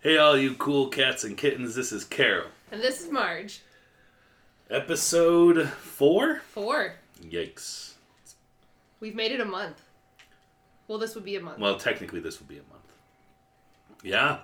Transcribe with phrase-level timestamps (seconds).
[0.00, 2.46] Hey, all you cool cats and kittens, this is Carol.
[2.70, 3.62] And this is Marge.
[4.70, 6.40] Episode four?
[6.50, 6.92] Four.
[7.22, 7.94] Yikes.
[9.00, 9.82] We've made it a month.
[10.86, 11.58] Well, this would be a month.
[11.58, 12.74] Well, technically, this would be a month.
[14.02, 14.38] Yeah,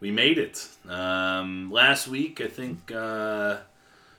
[0.00, 0.68] we made it.
[0.88, 3.58] Um, last week, I think, uh,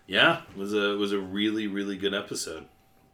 [0.07, 2.65] yeah, was a was a really really good episode.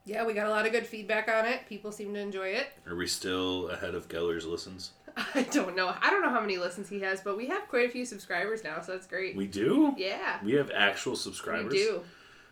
[0.06, 1.68] yeah, we got a lot of good feedback on it.
[1.70, 2.68] People seem to enjoy it.
[2.88, 4.92] Are we still ahead of Geller's listens?
[5.36, 5.94] I don't know.
[6.02, 8.64] I don't know how many listens he has, but we have quite a few subscribers
[8.64, 9.36] now, so that's great.
[9.36, 9.94] We do.
[9.98, 11.72] yeah, We have actual subscribers.
[11.72, 12.02] we do.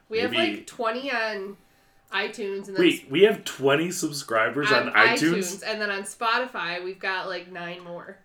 [0.09, 1.57] We have like 20 on
[2.13, 5.61] iTunes and Wait, we have twenty subscribers on, iTunes.
[5.65, 8.17] and then on Spotify we've got like nine more.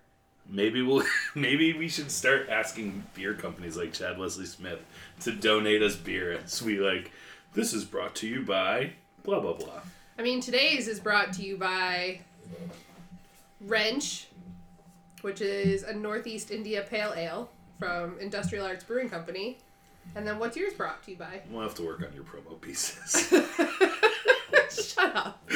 [0.49, 4.79] Maybe we'll maybe we should start asking beer companies like Chad Wesley Smith
[5.21, 7.11] to donate us beer as we like
[7.55, 8.93] this is brought to you by
[9.25, 9.81] blah blah blah.
[10.17, 12.21] I mean, today's is brought to you by
[13.61, 14.29] Wrench,
[15.23, 19.59] which is a Northeast India Pale Ale from Industrial Arts Brewing Company.
[20.15, 21.41] And then what's yours brought to you by?
[21.51, 23.33] We'll have to work on your promo pieces.
[24.95, 25.49] Shut up.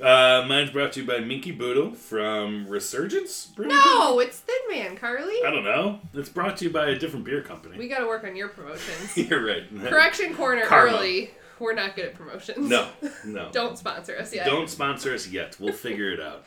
[0.00, 3.46] uh, mine's brought to you by Minky Boodle from Resurgence.
[3.46, 5.36] Brewing No, it's Thin Man, Carly.
[5.46, 6.00] I don't know.
[6.14, 7.76] It's brought to you by a different beer company.
[7.78, 9.16] We gotta work on your promotions.
[9.16, 9.64] You're right.
[9.88, 10.96] Correction corner Karma.
[10.96, 11.30] early.
[11.58, 12.68] We're not good at promotions.
[12.70, 12.88] No,
[13.26, 13.50] no.
[13.52, 14.46] Don't sponsor us yet.
[14.46, 15.58] Don't sponsor us yet.
[15.60, 16.46] We'll figure it out.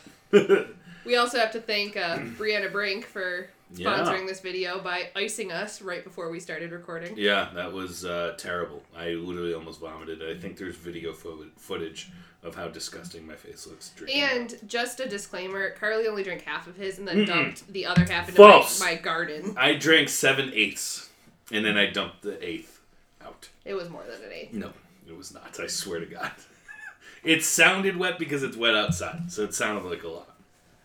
[1.06, 3.88] We also have to thank uh, Brianna Brink for Yeah.
[3.88, 7.16] sponsoring this video by icing us right before we started recording.
[7.18, 8.84] Yeah, that was uh, terrible.
[8.96, 10.22] I literally almost vomited.
[10.24, 12.10] I think there's video fo- footage
[12.44, 13.92] of how disgusting my face looks.
[14.14, 17.28] And just a disclaimer, Carly only drank half of his and then Mm-mm.
[17.28, 19.54] dumped the other half into my, my garden.
[19.58, 21.10] I drank seven eighths,
[21.52, 22.82] and then I dumped the eighth
[23.26, 23.50] out.
[23.66, 24.54] It was more than an eighth.
[24.54, 24.72] No,
[25.08, 25.58] it was not.
[25.60, 26.32] I swear to God.
[27.24, 30.33] it sounded wet because it's wet outside, so it sounded like a lot.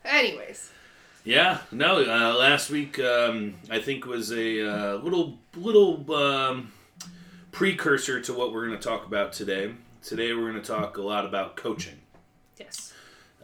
[0.08, 0.70] Anyways,
[1.22, 1.98] Yeah, no.
[1.98, 6.72] Uh, last week, um, I think was a uh, little little um,
[7.52, 9.74] precursor to what we're going to talk about today.
[10.02, 11.98] Today, we're going to talk a lot about coaching.
[12.56, 12.94] yes.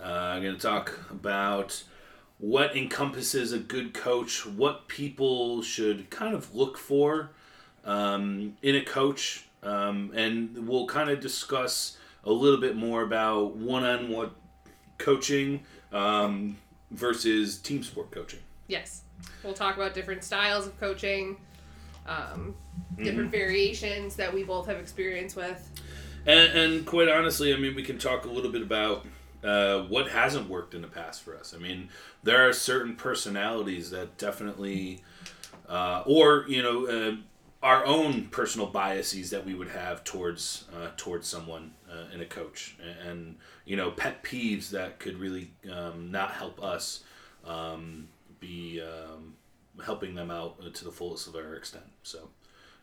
[0.02, 1.82] Uh, I'm going to talk about
[2.38, 7.30] what encompasses a good coach, what people should kind of look for
[7.84, 13.56] um, in a coach, um, and we'll kind of discuss a little bit more about
[13.56, 14.30] one-on-one
[14.98, 16.56] coaching um,
[16.90, 18.40] versus team sport coaching.
[18.68, 19.02] Yes.
[19.42, 21.36] We'll talk about different styles of coaching,
[22.06, 22.54] um,
[22.94, 23.04] Mm-hmm.
[23.04, 25.68] different variations that we both have experience with.
[26.26, 29.04] And, and quite honestly, I mean, we can talk a little bit about
[29.42, 31.54] uh, what hasn't worked in the past for us.
[31.54, 31.88] I mean,
[32.22, 35.02] there are certain personalities that definitely,
[35.68, 37.16] uh, or you know, uh,
[37.66, 42.24] our own personal biases that we would have towards uh, towards someone uh, in a
[42.26, 47.04] coach, and, and you know, pet peeves that could really um, not help us
[47.46, 48.08] um,
[48.40, 49.34] be um,
[49.84, 51.86] helping them out to the fullest of our extent.
[52.02, 52.28] So.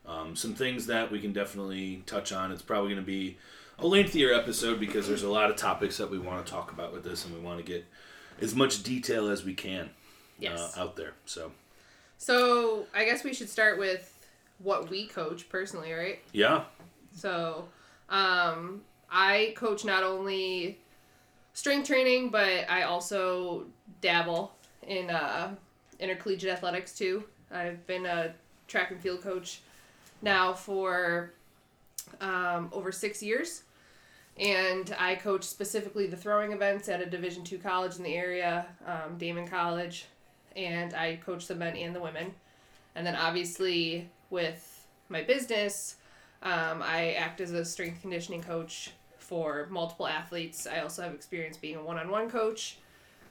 [0.04, 2.50] Um, some things that we can definitely touch on.
[2.50, 3.36] It's probably going to be
[3.78, 6.92] a lengthier episode because there's a lot of topics that we want to talk about
[6.92, 7.84] with this, and we want to get
[8.40, 9.90] as much detail as we can
[10.40, 10.76] Yes.
[10.76, 11.12] uh, out there.
[11.24, 11.52] So,
[12.18, 14.12] So I guess we should start with
[14.58, 16.18] what we coach personally, right?
[16.32, 16.64] yeah,
[17.14, 17.68] So,
[18.08, 20.78] um, I coach not only
[21.52, 23.66] strength training, but I also
[24.00, 24.52] dabble
[24.88, 25.54] in uh,
[26.00, 27.24] intercollegiate athletics too.
[27.50, 28.32] I've been a
[28.68, 29.60] track and field coach
[30.22, 31.34] now for
[32.22, 33.64] um, over six years,
[34.38, 38.66] and I coach specifically the throwing events at a Division two college in the area,
[38.86, 40.06] um, Daemen College,
[40.56, 42.32] and I coach the men and the women,
[42.94, 45.96] and then obviously with my business.
[46.42, 48.90] Um, I act as a strength conditioning coach
[49.32, 50.66] for multiple athletes.
[50.66, 52.76] I also have experience being a one on one coach.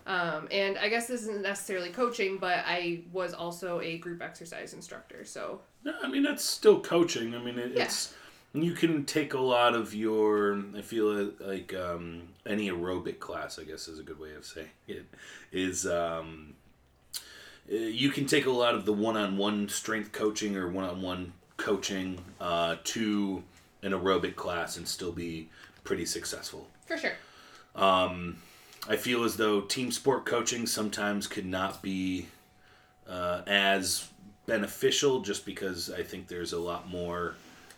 [0.07, 4.73] Um, and I guess this isn't necessarily coaching, but I was also a group exercise
[4.73, 5.23] instructor.
[5.25, 7.35] So, no, I mean that's still coaching.
[7.35, 7.84] I mean it, Yeah.
[7.84, 8.16] it's
[8.53, 10.63] you can take a lot of your.
[10.75, 14.69] I feel like um, any aerobic class, I guess, is a good way of saying
[14.88, 15.06] it.
[15.51, 16.56] Is um,
[17.72, 22.78] uh, you can take a lot of the one-on-one strength coaching or one-on-one coaching uh,
[22.85, 23.43] to
[23.84, 25.47] an aerobic class and still be
[25.83, 26.67] pretty successful.
[26.85, 27.13] for sure.
[27.75, 28.37] Um,
[28.87, 32.28] I feel as though team sport coaching sometimes could not be
[33.07, 34.07] uh, as
[34.45, 37.35] beneficial just because I think there's a lot more.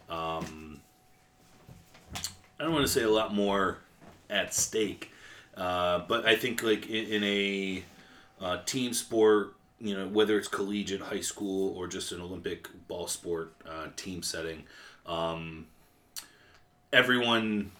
[0.10, 0.80] Um,
[2.60, 3.80] I don't want to say a lot more
[4.30, 5.12] at stake,
[5.58, 7.84] uh, but I think like in, in a
[8.42, 13.08] uh, team sport, you know, whether it's collegiate, high school, or just an Olympic ball
[13.08, 14.64] sport uh, team setting,
[15.06, 15.66] um,
[16.94, 17.72] everyone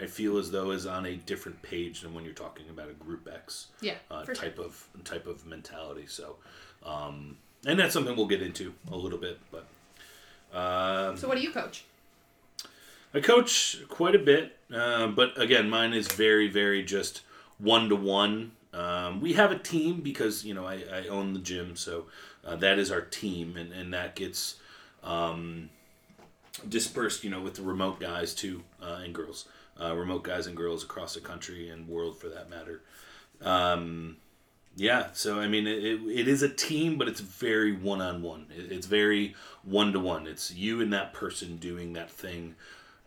[0.00, 2.92] I feel as though is on a different page than when you're talking about a
[2.92, 4.44] group X Yeah, uh, for sure.
[4.44, 6.06] type of type of mentality.
[6.06, 6.36] So,
[6.84, 9.38] um, and that's something we'll get into a little bit.
[9.50, 9.66] But
[10.56, 11.84] um, So what do you coach?
[13.14, 17.22] I coach quite a bit, uh, but again, mine is very very just
[17.58, 18.52] one to one.
[18.74, 22.06] Um, we have a team because you know I, I own the gym, so
[22.44, 24.56] uh, that is our team, and, and that gets
[25.02, 25.70] um,
[26.68, 29.46] dispersed, you know, with the remote guys too uh, and girls,
[29.80, 32.82] uh, remote guys and girls across the country and world for that matter.
[33.42, 34.16] Um,
[34.76, 38.46] yeah, so I mean, it, it, is a team, but it's very one on one.
[38.50, 40.26] It's very one to one.
[40.26, 42.56] It's you and that person doing that thing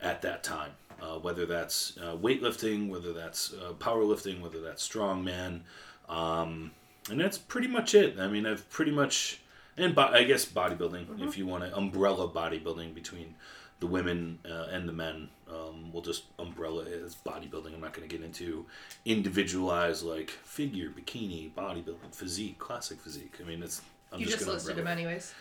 [0.01, 0.71] at that time.
[1.01, 5.61] Uh, whether that's uh, weightlifting, whether that's uh, powerlifting, whether that's strongman,
[6.09, 6.71] um,
[7.09, 8.19] and that's pretty much it.
[8.19, 9.39] I mean, I've pretty much,
[9.77, 13.35] and bo- I guess bodybuilding, if you want to umbrella bodybuilding between
[13.79, 15.29] the women uh, and the men.
[15.49, 17.73] Um, we'll just umbrella it as bodybuilding.
[17.73, 18.65] I'm not going to get into
[19.05, 23.35] individualized like figure, bikini, bodybuilding, physique, classic physique.
[23.41, 23.81] I mean, it's.
[24.11, 25.33] I'm You just gonna listed them anyways.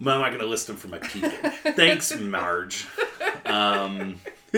[0.00, 1.30] Well, I'm not going to list them for my people.
[1.74, 2.86] Thanks, Marge.
[3.44, 4.20] Um,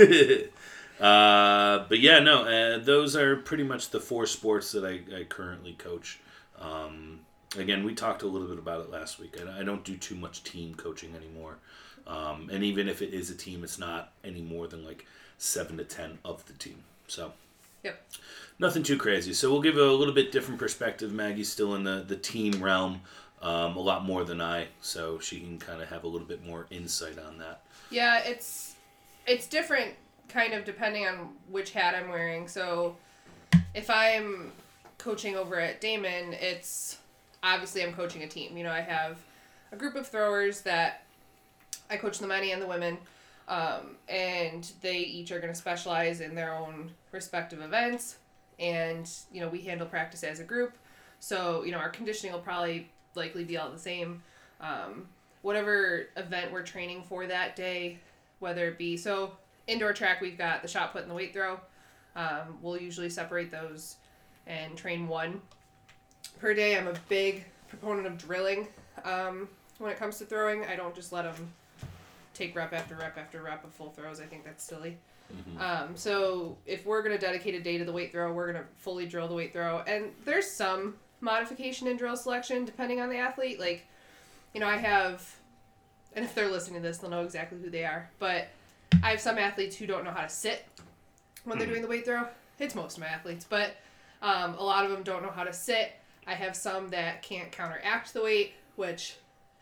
[1.01, 5.25] uh, but yeah, no, uh, those are pretty much the four sports that I, I
[5.25, 6.21] currently coach.
[6.61, 7.21] Um,
[7.59, 9.37] again, we talked a little bit about it last week.
[9.41, 11.59] I, I don't do too much team coaching anymore.
[12.07, 15.07] Um, and even if it is a team, it's not any more than like
[15.39, 16.83] seven to ten of the team.
[17.09, 17.33] So
[17.83, 18.01] Yep.
[18.59, 19.33] nothing too crazy.
[19.35, 21.13] So we'll give a little bit different perspective.
[21.13, 23.01] Maggie's still in the, the team realm
[23.41, 26.47] um, a lot more than I, so she can kind of have a little bit
[26.47, 27.63] more insight on that.
[27.91, 28.77] Yeah, it's
[29.27, 29.95] it's different
[30.29, 32.47] kind of depending on which hat I'm wearing.
[32.49, 32.97] So
[33.75, 34.53] if I'm
[34.99, 36.99] coaching over at Daemen, it's
[37.43, 38.57] obviously I'm coaching a team.
[38.57, 39.19] You know, I have
[39.73, 41.03] a group of throwers that
[41.93, 42.99] I coach the men and the women.
[43.49, 48.17] Um, and they each are going to specialize in their own respective events
[48.59, 50.75] and you know we handle practice as a group.
[51.21, 54.23] So you know our conditioning will probably likely be all the same.
[54.61, 55.07] Um,
[55.43, 57.99] whatever event we're training for that day
[58.43, 59.33] whether it be so
[59.69, 61.61] indoor track we've got the shot put and the weight throw.
[62.17, 63.97] Um, we'll usually separate those
[64.47, 65.41] and train one
[66.41, 66.77] per day.
[66.77, 68.67] I'm a big proponent of drilling
[69.05, 69.49] um,
[69.79, 70.65] when it comes to throwing.
[70.65, 71.53] I don't just let them
[72.47, 74.97] take rep after rep after rep of full throws i think that's silly
[75.59, 79.07] um, so if we're gonna dedicate a day to the weight throw, we're gonna fully
[79.07, 83.61] drill the weight throw, and there's some modification in drill selection depending on the athlete.
[83.61, 83.87] Like,
[84.55, 85.37] you know, I have,
[86.15, 88.11] and if they're listening to this, they'll know exactly who they are.
[88.19, 88.49] But
[89.03, 90.67] I have some athletes who don't know how to sit
[91.45, 92.27] when they're doing the weight throw.
[92.59, 93.77] It's most of my athletes, but
[94.21, 95.93] um, a lot of them don't know how to sit.
[96.27, 99.17] I have some that can't counteract the weight, which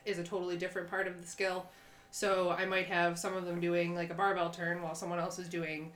[0.05, 1.67] is a totally different part of the skill.
[2.11, 5.39] So I might have some of them doing like a barbell turn while someone else
[5.39, 5.93] is doing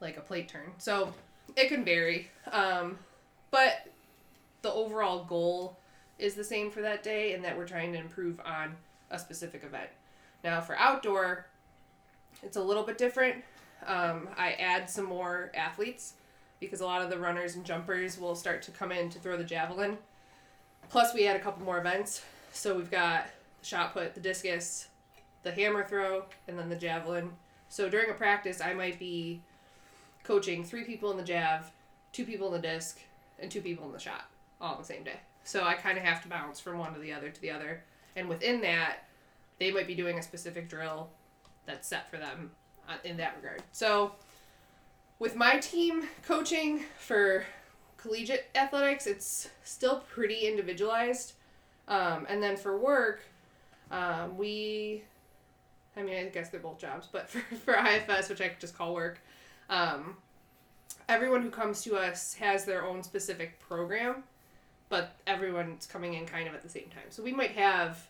[0.00, 0.72] like a plate turn.
[0.78, 1.12] So
[1.56, 2.30] it can vary.
[2.50, 2.98] Um,
[3.50, 3.86] but
[4.62, 5.78] the overall goal
[6.18, 8.74] is the same for that day and that we're trying to improve on
[9.10, 9.90] a specific event.
[10.42, 11.46] Now for outdoor,
[12.42, 13.44] it's a little bit different.
[13.86, 16.14] Um, I add some more athletes
[16.60, 19.36] because a lot of the runners and jumpers will start to come in to throw
[19.36, 19.98] the javelin.
[20.88, 22.22] Plus, we add a couple more events.
[22.52, 23.26] So we've got
[23.60, 24.87] the shot put, the discus,
[25.42, 27.30] the hammer throw, and then the javelin.
[27.68, 29.40] So during a practice, I might be
[30.24, 31.70] coaching three people in the jav,
[32.12, 32.98] two people in the disc,
[33.38, 34.24] and two people in the shot
[34.60, 35.20] all on the same day.
[35.44, 37.82] So I kind of have to bounce from one to the other to the other.
[38.16, 39.04] And within that,
[39.58, 41.08] they might be doing a specific drill
[41.66, 42.50] that's set for them
[42.88, 43.62] uh, in that regard.
[43.72, 44.12] So
[45.18, 47.44] with my team coaching for
[47.96, 51.34] collegiate athletics, it's still pretty individualized.
[51.86, 53.22] Um, and then for work,
[53.90, 55.04] um, we,
[55.98, 58.94] I mean, I guess they're both jobs, but for, for IFS, which I just call
[58.94, 59.20] work,
[59.68, 60.16] um,
[61.08, 64.24] everyone who comes to us has their own specific program,
[64.88, 67.10] but everyone's coming in kind of at the same time.
[67.10, 68.06] So we might have,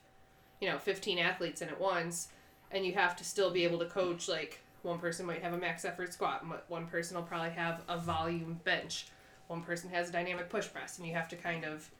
[0.60, 2.28] you know, 15 athletes in at once,
[2.70, 5.58] and you have to still be able to coach, like, one person might have a
[5.58, 9.06] max effort squat, one person will probably have a volume bench,
[9.48, 11.90] one person has a dynamic push press, and you have to kind of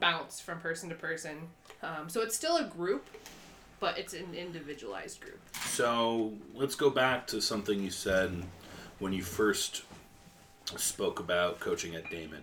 [0.00, 1.48] bounce from person to person.
[1.82, 3.06] Um, so it's still a group,
[3.80, 5.40] but it's an individualized group.
[5.64, 8.44] So let's go back to something you said
[8.98, 9.82] when you first
[10.76, 12.42] spoke about coaching at Daemen.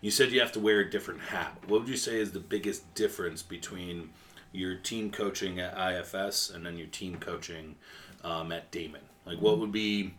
[0.00, 1.56] You said you have to wear a different hat.
[1.66, 4.10] What would you say is the biggest difference between
[4.52, 7.74] your team coaching at IFS and then your team coaching
[8.22, 9.00] um, at Daemen?
[9.26, 10.14] Like, what would be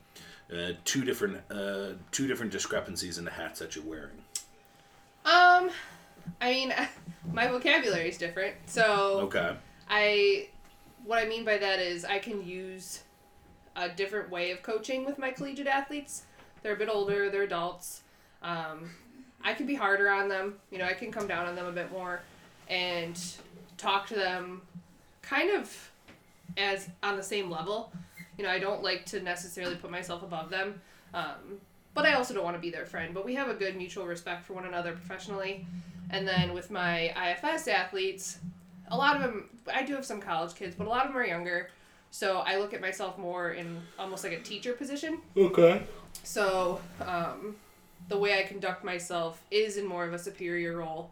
[0.52, 4.18] uh, two different uh, two different discrepancies in the hats that you're wearing?
[5.26, 5.70] Um,
[6.42, 6.74] I mean,
[7.32, 8.56] my vocabulary is different.
[8.66, 9.56] So Okay.
[9.90, 10.50] I,
[11.08, 13.04] what I mean by that is I can use
[13.78, 16.24] a different way of coaching with my collegiate athletes.
[16.62, 18.02] They're a bit older, they're adults.
[18.44, 18.90] Um,
[19.42, 20.56] I can be harder on them.
[20.70, 22.22] You know, I can come down on them a bit more
[22.68, 23.18] and
[23.78, 24.62] talk to them
[25.22, 25.92] kind of
[26.58, 27.92] as on the same level.
[28.38, 30.82] You know, I don't like to necessarily put myself above them.
[31.14, 31.62] Um,
[31.94, 33.14] but I also don't want to be their friend.
[33.14, 35.66] But we have a good mutual respect for one another professionally.
[36.10, 38.40] And then with my IFS athletes,
[38.90, 41.22] a lot of them, I do have some college kids, but a lot of them
[41.22, 41.70] are younger.
[42.12, 45.20] So I look at myself more in almost like a teacher position.
[45.36, 45.84] Okay.
[46.24, 47.56] So um,
[48.08, 51.12] the way I conduct myself is in more of a superior role.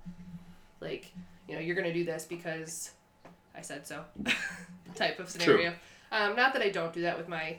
[0.79, 1.11] Like,
[1.47, 2.91] you know, you're going to do this because
[3.55, 4.03] I said so
[4.95, 5.73] type of scenario.
[6.11, 7.57] Um, not that I don't do that with my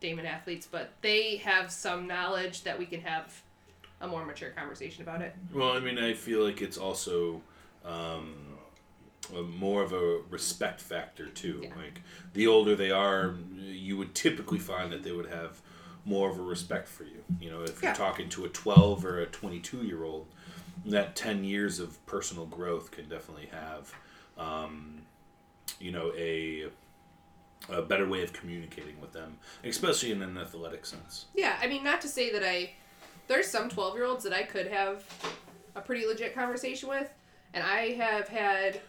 [0.00, 3.40] Daemen athletes, but they have some knowledge that we can have
[4.00, 5.34] a more mature conversation about it.
[5.54, 7.40] Well, I mean, I feel like it's also
[7.84, 8.34] um,
[9.34, 11.60] a more of a respect factor too.
[11.62, 11.70] Yeah.
[11.76, 12.02] Like
[12.34, 15.60] the older they are, you would typically find that they would have
[16.04, 17.22] more of a respect for you.
[17.40, 20.26] You know, if you're talking to a 12 or a 22 year old,
[20.86, 23.94] that 10 years of personal growth can definitely have,
[24.36, 25.02] um,
[25.80, 26.66] you know, a
[27.68, 31.26] a better way of communicating with them, especially in an athletic sense.
[31.34, 32.72] Yeah, I mean, not to say that I.
[33.28, 35.04] There's some 12 year olds that I could have
[35.76, 37.08] a pretty legit conversation with,
[37.54, 38.80] and I have had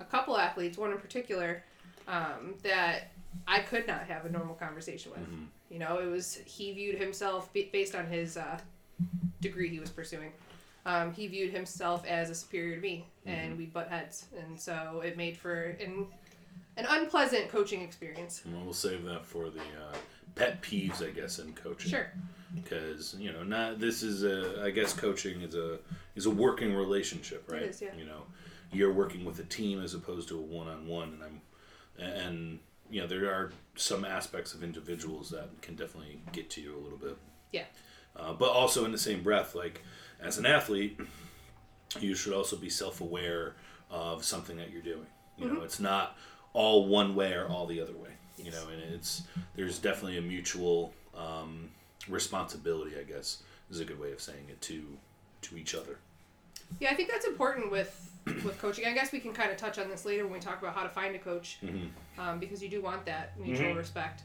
[0.00, 1.62] a couple athletes, one in particular,
[2.06, 3.10] um, that
[3.46, 5.26] I could not have a normal conversation with.
[5.70, 8.58] You know, it was he viewed himself based on his uh,
[9.40, 10.32] degree he was pursuing.
[10.86, 15.02] Um, he viewed himself as a superior to me, and we butt heads, and so
[15.04, 16.06] it made for an
[16.78, 18.42] an unpleasant coaching experience.
[18.44, 19.96] And we'll save that for the uh,
[20.34, 21.90] pet peeves, I guess, in coaching.
[21.90, 22.10] Sure.
[22.54, 24.62] Because you know, not this is a.
[24.64, 25.78] I guess coaching is a
[26.16, 27.62] is a working relationship, right?
[27.62, 27.88] is, yeah.
[27.96, 28.22] You know,
[28.72, 31.40] you're working with a team as opposed to a one on one, and I'm,
[31.98, 32.58] and
[32.90, 36.80] you know, there are some aspects of individuals that can definitely get to you a
[36.80, 37.16] little bit.
[37.52, 37.64] Yeah.
[38.16, 39.82] Uh, but also in the same breath, like
[40.20, 40.98] as an athlete,
[42.00, 43.54] you should also be self aware
[43.90, 45.06] of something that you're doing.
[45.36, 45.54] You Mm-hmm.
[45.56, 46.16] know, it's not
[46.52, 48.10] all one way or all the other way.
[48.36, 49.22] You know, and it's
[49.56, 51.68] there's definitely a mutual um,
[52.08, 52.92] responsibility.
[52.98, 54.84] I guess is a good way of saying it to
[55.42, 55.98] to each other.
[56.80, 58.10] Yeah, I think that's important with
[58.44, 58.86] with coaching.
[58.86, 60.82] I guess we can kind of touch on this later when we talk about how
[60.82, 61.58] to find a coach,
[62.18, 64.22] um, because you do want that mutual respect.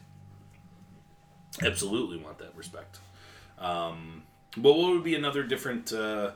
[1.62, 3.00] Absolutely want that respect.
[3.60, 4.24] Um,
[4.58, 6.32] but what would be another different uh,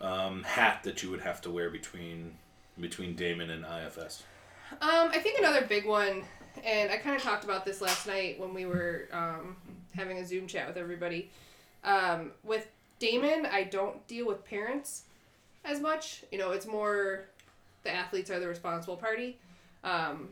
[0.00, 2.36] um, hat that you would have to wear between
[2.78, 4.22] between Daemen and IFS?
[4.80, 6.22] Um, I think another big one,
[6.64, 9.56] and I kind of talked about this last night when we were um,
[9.94, 11.30] having a Zoom chat with everybody.
[11.84, 12.68] Um, with
[13.00, 15.04] Daemen, I don't deal with parents
[15.64, 16.24] as much.
[16.30, 17.26] You know, it's more
[17.82, 19.38] the athletes are the responsible party.
[19.84, 20.28] Um,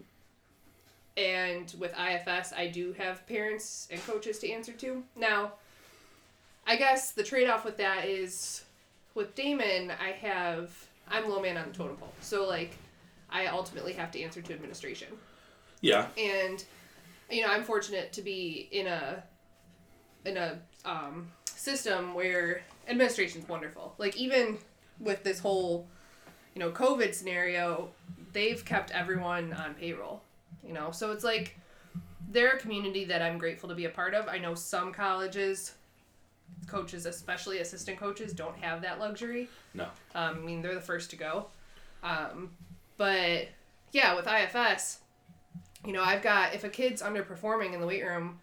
[1.16, 5.02] and with IFS, I do have parents and coaches to answer to.
[5.16, 5.52] Now,
[6.66, 8.64] I guess the trade off with that is
[9.14, 10.70] with Daemen, I have,
[11.08, 12.12] I'm low man on the totem pole.
[12.20, 12.76] So, like,
[13.30, 15.08] I ultimately have to answer to administration.
[15.80, 16.06] Yeah.
[16.16, 16.64] And,
[17.30, 19.22] you know, I'm fortunate to be in a,
[20.24, 23.94] in a um, system where administration's wonderful.
[23.98, 24.58] Like, even
[25.00, 25.86] with this whole,
[26.54, 27.90] you know, COVID scenario,
[28.32, 30.22] they've kept everyone on payroll.
[30.66, 31.58] You know, so it's like
[32.30, 34.28] they're a community that I'm grateful to be a part of.
[34.28, 35.72] I know some colleges,
[36.66, 39.48] coaches, especially assistant coaches, don't have that luxury.
[39.74, 39.84] No.
[40.14, 41.46] Um, I mean, they're the first to go.
[42.02, 42.50] Um,
[42.96, 43.48] but
[43.92, 44.98] yeah, with IFS,
[45.86, 48.38] you know, I've got if a kid's underperforming in the weight room,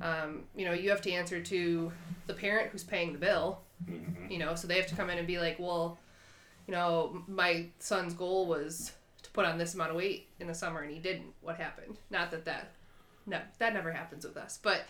[0.00, 1.92] um, you know, you have to answer to
[2.26, 3.60] the parent who's paying the bill.
[4.28, 5.98] You know, so they have to come in and be like, well,
[6.66, 10.54] you know, my son's goal was to put on this amount of weight in the
[10.54, 11.32] summer and he didn't.
[11.42, 11.98] What happened?
[12.10, 12.72] Not that that,
[13.26, 14.82] no, that never happens with us, but,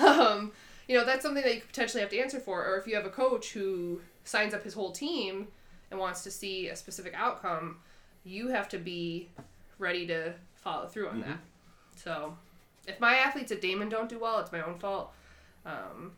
[0.00, 0.52] um,
[0.88, 2.64] you know, that's something that you could potentially have to answer for.
[2.64, 5.48] Or if you have a coach who signs up his whole team
[5.90, 7.78] and wants to see a specific outcome,
[8.24, 9.28] you have to be
[9.78, 11.38] ready to follow through on that.
[11.96, 12.36] So,
[12.86, 15.12] if my athletes at Daemen don't do well, it's my own fault.
[15.66, 16.12] Um,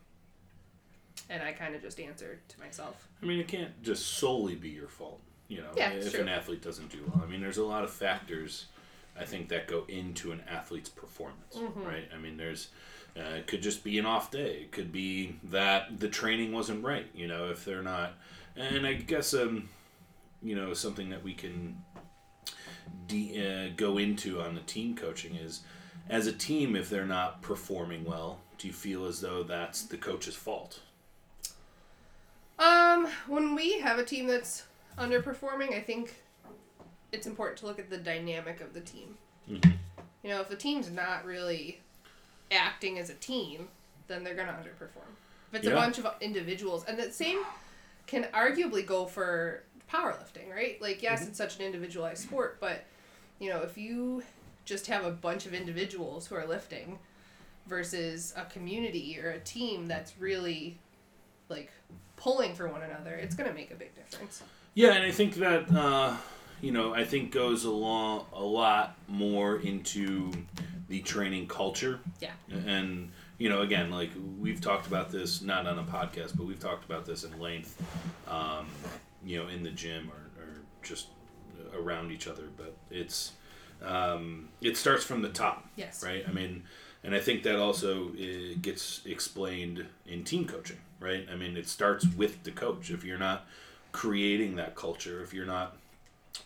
[1.29, 3.07] and I kind of just answer to myself.
[3.21, 5.21] I mean, it can't just solely be your fault.
[5.47, 6.21] You know, Yeah, if true.
[6.21, 7.23] an athlete doesn't do well.
[7.23, 8.65] I mean, there's a lot of factors.
[9.19, 11.83] I think that go into an athlete's performance, Mm-hmm.
[11.83, 12.09] right?
[12.13, 12.69] I mean, there's
[13.15, 14.61] uh, it could just be an off day.
[14.61, 17.05] It could be that the training wasn't right.
[17.13, 18.13] You know, if they're not,
[18.55, 19.69] and I guess um,
[20.41, 21.77] you know, something that we can
[23.07, 25.61] de- uh, go into on the team coaching is,
[26.09, 29.97] as a team, if they're not performing well, do you feel as though that's the
[29.97, 30.79] coach's fault?
[32.59, 34.63] Um, when we have a team that's
[34.97, 36.13] underperforming, I think
[37.11, 39.17] it's important to look at the dynamic of the team.
[39.49, 39.77] Mhm.
[40.23, 41.81] You know, if the team's not really
[42.51, 43.69] acting as a team,
[44.07, 45.09] then they're gonna underperform.
[45.51, 47.43] If it's a bunch of individuals, and the same
[48.07, 50.81] can arguably go for powerlifting, right?
[50.81, 51.29] Like, yes, Mm-hmm.
[51.29, 52.85] it's such an individualized sport, but
[53.39, 54.23] you know, if you
[54.65, 56.99] just have a bunch of individuals who are lifting
[57.65, 60.77] versus a community or a team that's really
[61.49, 61.71] like
[62.15, 64.43] pulling for one another, it's gonna make a big difference.
[64.73, 66.15] Yeah, and I think that uh,
[66.61, 70.31] you know, I think goes along a lot more into
[70.87, 71.99] the training culture.
[72.19, 72.31] Yeah.
[72.65, 76.59] And you know, again, like we've talked about this not on a podcast, but we've
[76.59, 77.81] talked about this in length,
[78.27, 78.67] um,
[79.25, 80.49] you know, in the gym or, or
[80.81, 81.07] just
[81.75, 82.43] around each other.
[82.55, 83.33] But it's
[83.83, 86.03] um, it starts from the top, Yes.
[86.03, 86.23] right?
[86.27, 86.63] I mean,
[87.03, 91.27] and I think that also uh, gets explained in team coaching, right?
[91.31, 92.89] I mean, it starts with the coach.
[92.89, 93.45] If you're not
[93.91, 95.75] creating that culture, if you're not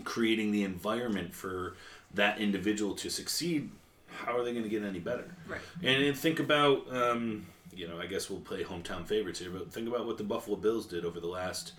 [0.04, 1.76] creating the environment for
[2.14, 3.70] that individual to succeed,
[4.10, 5.26] how are they going to get any better?
[5.48, 5.62] Right.
[5.84, 7.46] And then think about, um,
[7.76, 10.58] you know, I guess we'll play hometown favorites here, but think about what the Buffalo
[10.58, 11.74] Bills did over the last.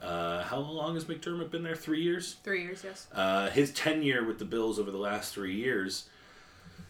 [0.00, 1.76] Uh, how long has McDermott been there?
[1.76, 2.36] Three years.
[2.42, 3.06] Three years, yes.
[3.12, 6.08] Uh, his tenure with the Bills over the last three years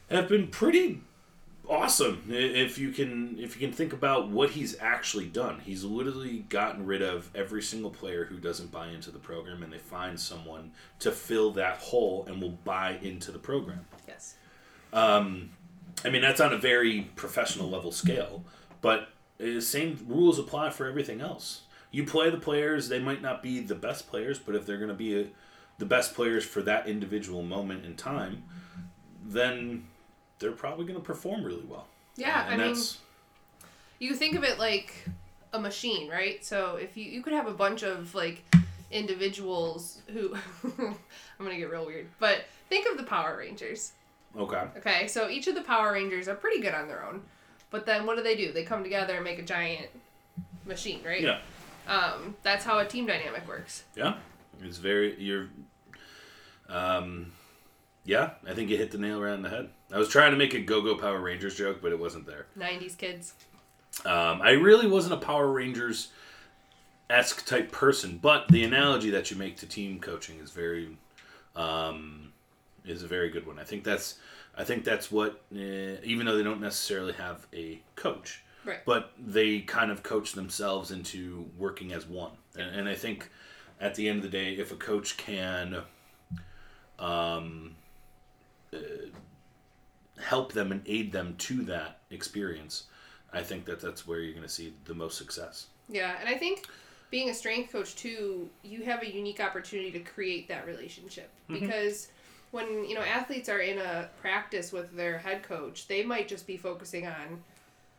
[0.09, 1.03] have been pretty
[1.69, 2.25] awesome.
[2.29, 6.87] If you can, if you can think about what he's actually done, he's literally gotten
[6.87, 10.73] rid of every single player who doesn't buy into the program, and they find someone
[11.01, 13.87] to fill that hole and will buy into the program.
[14.07, 14.37] Yes.
[14.93, 15.51] Um,
[16.05, 18.45] I mean, that's on a very professional level scale,
[18.81, 21.63] but the same rules apply for everything else.
[21.91, 24.89] You play the players; they might not be the best players, but if they're going
[24.89, 25.27] to be a,
[25.79, 28.45] the best players for that individual moment in time,
[29.25, 29.85] then
[30.43, 31.87] they're probably going to perform really well.
[32.17, 32.99] Yeah, and I mean, that's
[33.99, 34.93] you think of it like
[35.55, 36.45] a machine, right?
[36.45, 38.45] So if you you could have a bunch of like
[38.91, 40.35] individuals who
[40.79, 40.97] I'm
[41.39, 43.93] gonna get real weird, but think of the Power Rangers.
[44.37, 44.65] okay.
[44.77, 47.23] Okay, so each of the Power Rangers are pretty good on their own,
[47.71, 48.53] but then what do they do?
[48.53, 49.89] They come together and make a giant
[50.67, 51.21] machine, right?
[51.23, 51.39] Yeah,
[51.89, 53.85] Um, that's how a team dynamic works.
[53.97, 54.15] yeah.
[54.63, 55.49] It's very you're.
[56.69, 57.33] Um,
[58.05, 59.69] yeah, I think you hit the nail right on the head.
[59.93, 62.47] I was trying to make a Go-Go Power Rangers joke, but it wasn't there.
[62.59, 63.35] '90s kids.
[64.07, 66.09] Um, I really wasn't a Power Rangers
[67.11, 70.97] esque type person, but the analogy that you make to team coaching is very
[71.55, 72.33] um,
[72.85, 73.59] is a very good one.
[73.59, 74.17] I think that's
[74.57, 75.59] I think that's what uh,
[76.03, 78.85] even though they don't necessarily have a coach, Right.
[78.87, 82.33] but they kind of coach themselves into working as one.
[82.57, 83.29] And, and I think
[83.81, 85.83] at the end of the day, if a coach can
[86.99, 87.75] um,
[88.73, 88.79] uh,
[90.21, 92.85] help them and aid them to that experience,
[93.33, 95.67] I think that that's where you're going to see the most success.
[95.89, 96.67] Yeah, and I think
[97.11, 102.09] being a strength coach too, you have a unique opportunity to create that relationship because
[102.51, 106.47] when you know athletes are in a practice with their head coach, they might just
[106.47, 107.43] be focusing on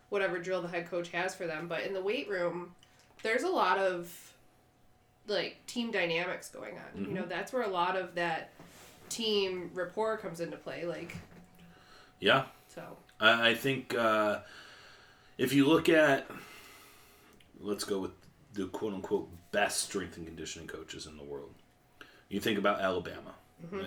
[0.09, 2.71] whatever drill the head coach has for them, but in the weight room,
[3.23, 4.33] there's a lot of
[5.27, 7.05] like team dynamics going on.
[7.05, 8.51] You know, that's where a lot of that
[9.09, 11.15] team rapport comes into play like
[12.19, 12.97] Yeah, so.
[13.19, 14.39] I, I think uh,
[15.37, 16.29] if you look at,
[17.59, 18.11] let's go with
[18.53, 21.53] the quote unquote best strength and conditioning coaches in the world.
[22.29, 23.35] You think about Alabama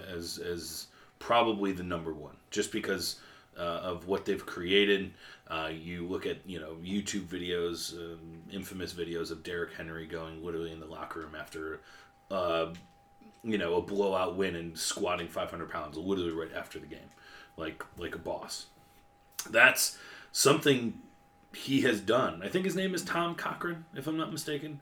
[0.09, 0.87] as as
[1.19, 3.17] probably the number one, just because
[3.59, 5.13] uh, of what they've created.
[5.49, 8.19] Uh, you look at you know YouTube videos, um,
[8.53, 11.81] infamous videos of Derrick Henry going literally in the locker room after.
[12.31, 12.73] Uh,
[13.47, 17.11] you know, a blowout win and squatting 500 pounds literally right after the game,
[17.57, 18.67] like like a boss
[19.51, 19.99] that's
[20.33, 21.01] something
[21.55, 22.43] he has done.
[22.43, 24.81] I think his name is Tom Cochran, if I'm not mistaken.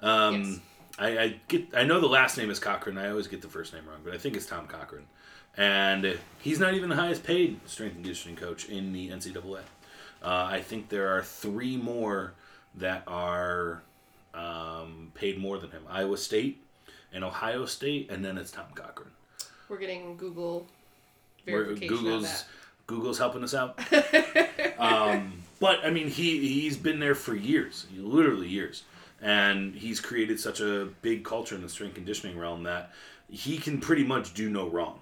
[0.00, 0.58] Um, Yes.
[0.98, 2.98] I, I get I know the last name is Cochran.
[2.98, 5.06] I always get the first name wrong, but I think it's Tom Cochran.
[5.56, 9.60] And he's not even the highest paid strength and conditioning coach in the NCAA.
[10.22, 12.34] Uh, I think there are three more
[12.74, 13.82] that are
[14.34, 16.61] um, paid more than him: Iowa State
[17.12, 19.10] and Ohio State, and then it's Tom Cochran.
[19.68, 20.66] We're getting Google
[21.46, 22.44] verification of Google's.
[22.86, 23.78] Google's helping us out.
[24.78, 28.82] um, but I mean, he he's been there for years, literally years,
[29.20, 32.90] and he's created such a big culture in the strength conditioning realm that
[33.30, 34.98] he can pretty much do no wrong.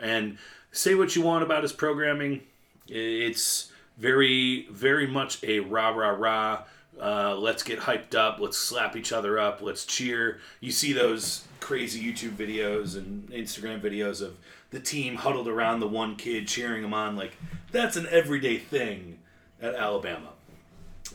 [0.00, 0.36] And
[0.72, 2.42] say what you want about his programming,
[2.88, 6.62] it's very very much a rah rah rah.
[7.00, 8.38] Uh, let's get hyped up.
[8.40, 9.60] Let's slap each other up.
[9.62, 10.40] Let's cheer.
[10.60, 14.36] You see those crazy YouTube videos and Instagram videos of
[14.70, 17.16] the team huddled around the one kid cheering him on.
[17.16, 17.36] Like
[17.70, 19.18] that's an everyday thing
[19.60, 20.30] at Alabama,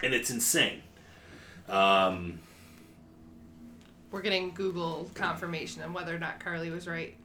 [0.01, 0.81] and it's insane.
[1.67, 2.39] Um,
[4.11, 7.15] We're getting Google confirmation on whether or not Carly was right.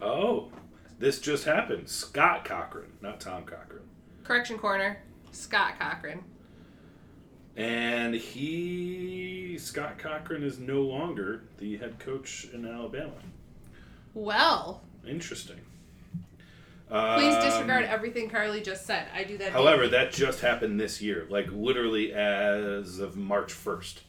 [0.00, 0.48] oh,
[0.98, 1.88] this just happened.
[1.88, 3.82] Scott Cochran, not Tom Cochran.
[4.24, 4.98] Correction corner,
[5.32, 6.22] Scott Cochran.
[7.56, 13.12] And he, Scott Cochran, is no longer the head coach in Alabama.
[14.14, 15.56] Well, Interesting.
[16.88, 19.06] please Um, disregard everything Carly just said.
[19.14, 19.52] I do that.
[19.52, 19.90] However, daily.
[19.92, 24.00] that just happened this year, like literally as of March 1st.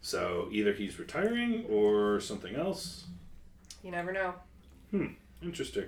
[0.00, 3.04] So either he's retiring or something else.
[3.84, 4.34] you never know.
[4.90, 5.06] Hmm.
[5.42, 5.86] Interesting.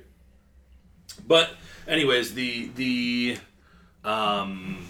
[1.27, 1.51] But
[1.87, 3.37] anyways, the the
[4.05, 4.85] um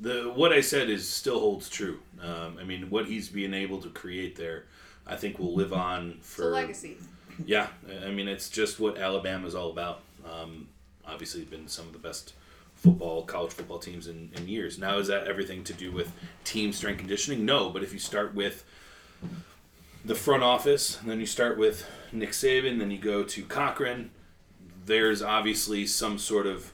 [0.00, 2.00] the what I said is still holds true.
[2.20, 4.64] Um, I mean, what he's being able to create there,
[5.06, 6.96] I think will live on for legacy.
[7.44, 7.68] yeah.
[8.04, 10.02] I mean, it's just what Alabama's all about.
[10.24, 10.68] Um,
[11.06, 12.34] obviously, been some of the best
[12.74, 14.78] football, college football teams in, in years.
[14.78, 16.12] Now, is that everything to do with
[16.44, 17.44] team strength conditioning?
[17.44, 18.64] No, but if you start with
[20.04, 24.10] the front office, and then you start with Nick Saban, then you go to Cochran,
[24.84, 26.72] there's obviously some sort of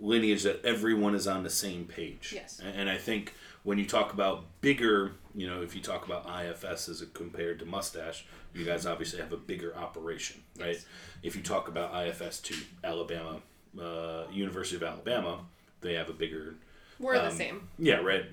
[0.00, 2.32] lineage that everyone is on the same page.
[2.34, 2.60] Yes.
[2.60, 6.88] And, I think when you talk about bigger, you know, if you talk about IFS
[6.88, 10.74] as compared to Mustache, you guys obviously have a bigger operation, right?
[10.74, 10.86] Yes.
[11.22, 13.40] If you talk about IFS to Alabama,
[13.80, 15.40] uh, University of Alabama,
[15.80, 16.54] they have a bigger
[17.00, 17.68] We're the Um, same.
[17.78, 18.26] yeah, right.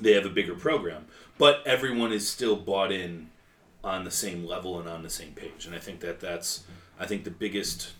[0.00, 1.06] They have a bigger program,
[1.38, 3.30] but everyone is still bought in
[3.84, 5.66] on the same level and on the same page.
[5.66, 6.64] And I think that that's,
[6.98, 7.92] I think the biggest,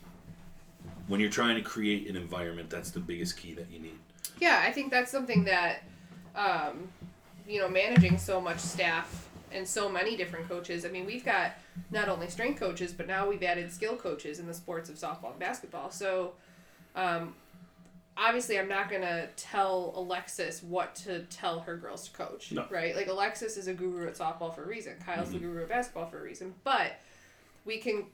[1.07, 3.99] when you're trying to create an environment, that's the biggest key that you need.
[4.40, 5.83] Yeah, I think that's something that,
[6.35, 6.88] um,
[7.47, 10.85] you know, managing so much staff and so many different coaches.
[10.85, 11.53] I mean, we've got
[11.90, 15.31] not only strength coaches, but now we've added skill coaches in the sports of softball
[15.31, 15.90] and basketball.
[15.90, 16.33] So,
[16.97, 17.35] um,
[18.17, 22.67] obviously, I'm not gonna tell Alexis what to tell her girls to coach, No.
[22.71, 22.97] right?
[22.97, 24.95] Like Alexis is a guru at softball for a reason.
[25.05, 26.55] Kyle's the guru at basketball for a reason.
[26.64, 26.93] But
[27.64, 28.07] we can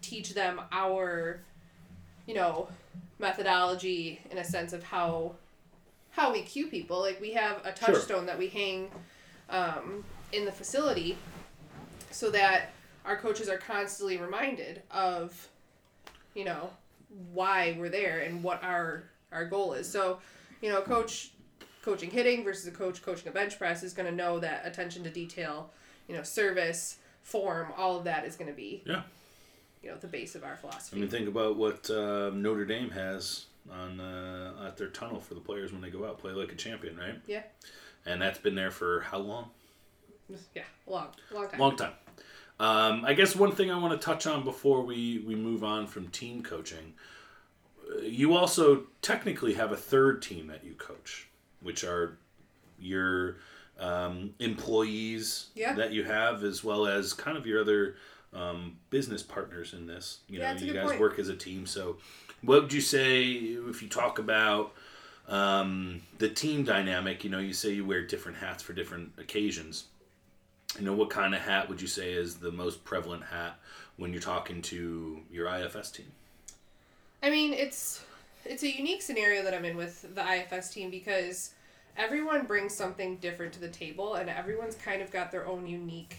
[0.00, 1.40] teach them our,
[2.28, 2.68] you know,
[3.18, 5.34] methodology in a sense of how
[6.10, 7.00] how we cue people.
[7.00, 7.94] Like we have a Sure.
[7.94, 8.90] touchstone that we hang
[9.50, 11.16] um, in the facility,
[12.10, 12.70] so that
[13.04, 15.48] our coaches are constantly reminded of,
[16.34, 16.70] you know,
[17.32, 19.90] why we're there and what our our goal is.
[19.90, 20.18] So,
[20.60, 21.30] you know, a coach
[21.82, 25.02] coaching hitting versus a coach coaching a bench press is going to know that attention
[25.04, 25.70] to detail,
[26.08, 29.02] you know, service, form, all of that is going to be, Yeah.
[29.88, 30.96] You know, the base of our philosophy.
[30.98, 35.32] I mean, think about what uh, Notre Dame has on uh, at their tunnel for
[35.32, 37.18] the players when they go out, play like a champion, right?
[37.26, 37.42] Yeah.
[38.04, 39.50] And that's been there for how long?
[40.54, 41.60] yeah, long, long time.
[41.60, 41.92] Long time.
[42.60, 45.86] Um, I guess one thing I want to touch on before we, we move on
[45.86, 46.92] from team coaching,
[47.90, 51.28] uh, you also technically have a third team that you coach,
[51.62, 52.18] which are
[52.78, 53.36] your
[53.78, 55.72] um, employees Yeah.
[55.74, 57.96] that you have, as well as kind of your other
[58.32, 60.18] um, business partners in this.
[60.28, 61.00] You Yeah, know, you guys point.
[61.00, 61.66] work as a team.
[61.66, 61.96] So,
[62.42, 64.74] what would you say if you talk about
[65.28, 67.24] um, the team dynamic?
[67.24, 69.84] You know, you say you wear different hats for different occasions
[70.78, 73.58] you know what kind of hat would you say is the most prevalent hat
[73.96, 76.12] when you're talking to your ifs team
[77.22, 78.04] I mean, it's
[78.44, 81.50] it's a unique scenario that I'm in with the IFS team because
[81.96, 86.16] everyone brings something different to the table, and everyone's kind of got their own unique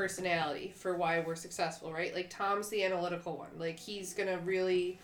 [0.00, 2.14] personality for why we're successful, right?
[2.14, 3.50] Like Tom's the analytical one.
[3.58, 4.98] Like he's gonna really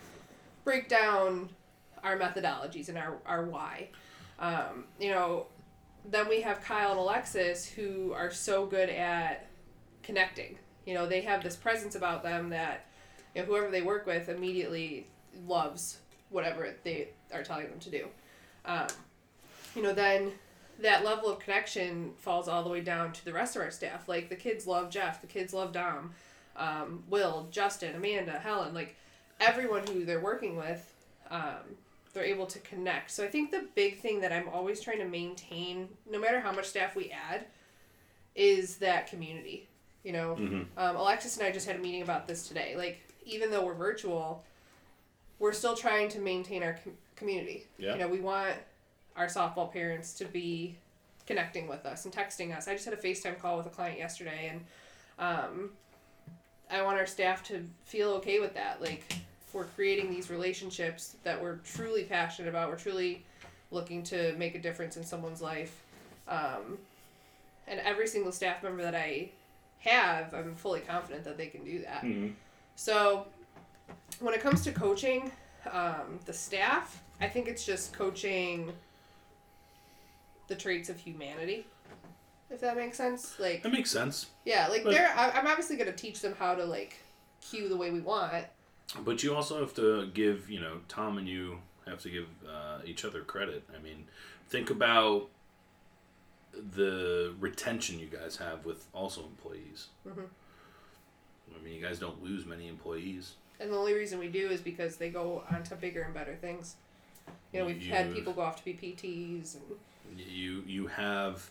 [0.64, 1.50] break down
[2.02, 3.90] our methodologies and our our why.
[4.38, 5.48] Um, you know,
[6.11, 9.48] then we have Kyle and Alexis who are so good at
[10.02, 10.56] connecting.
[10.87, 12.87] You know, they have this presence about them that
[13.35, 15.09] you know, whoever they work with immediately
[15.46, 15.98] loves
[16.30, 18.06] whatever they are telling them to do.
[18.64, 18.87] Um,
[19.74, 20.32] you know, then
[20.81, 24.09] that level of connection falls all the way down to the rest of our staff.
[24.09, 26.12] Like the kids love Jeff, the kids love Dom,
[26.57, 28.75] um, Will, Justin, Amanda, Helen.
[28.75, 28.97] Like
[29.41, 30.93] everyone who they're working with,
[31.31, 31.77] um,
[32.12, 33.11] they're able to connect.
[33.11, 36.53] So I think the big thing that I'm always trying to maintain, no matter how
[36.53, 37.47] much staff we add,
[38.35, 39.69] is that community.
[40.03, 40.35] You know,
[40.77, 42.75] um, Alexis and I just had a meeting about this today.
[42.77, 44.45] Like, even though we're virtual,
[45.41, 47.67] we're still trying to maintain our com- community.
[47.77, 47.95] Yeah.
[47.95, 48.55] You know, we want
[49.16, 50.76] our softball parents to be
[51.26, 52.68] connecting with us and texting us.
[52.68, 54.61] I just had a FaceTime call with a client yesterday, and
[55.18, 55.70] um,
[56.70, 58.81] I want our staff to feel okay with that.
[58.81, 59.05] Like,
[59.52, 62.68] we're creating these relationships that we're truly passionate about.
[62.68, 63.24] We're truly
[63.70, 65.83] looking to make a difference in someone's life.
[66.29, 66.79] Um,
[67.66, 69.31] and every single staff member that I
[69.81, 72.05] have, I'm fully confident that they can do that.
[72.76, 73.26] So,
[74.20, 75.33] when it comes to coaching,
[75.72, 78.72] um, the staff, I think it's just coaching
[80.48, 81.66] the traits of humanity,
[82.50, 83.38] if that makes sense.
[83.38, 85.12] Like, that makes sense yeah, like But- they're.
[85.16, 86.96] I, I'm obviously gonna teach them how to like
[87.40, 88.46] cue the way we want,
[89.04, 92.78] but you also have to give you know Tom and you have to give uh,
[92.85, 93.64] each other credit.
[93.76, 94.04] I mean,
[94.48, 95.28] think about
[96.74, 99.88] the retention you guys have with also employees.
[100.06, 100.26] Mhm.
[101.54, 103.35] I mean, you guys don't lose many employees.
[103.61, 106.35] And the only reason we do is because they go on to bigger and better
[106.37, 106.76] things.
[107.52, 109.64] You know, we've had people go off to be PTs and
[110.16, 111.51] You you have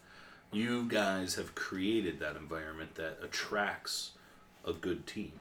[0.52, 4.12] you guys have created that environment that attracts
[4.66, 5.34] a good team.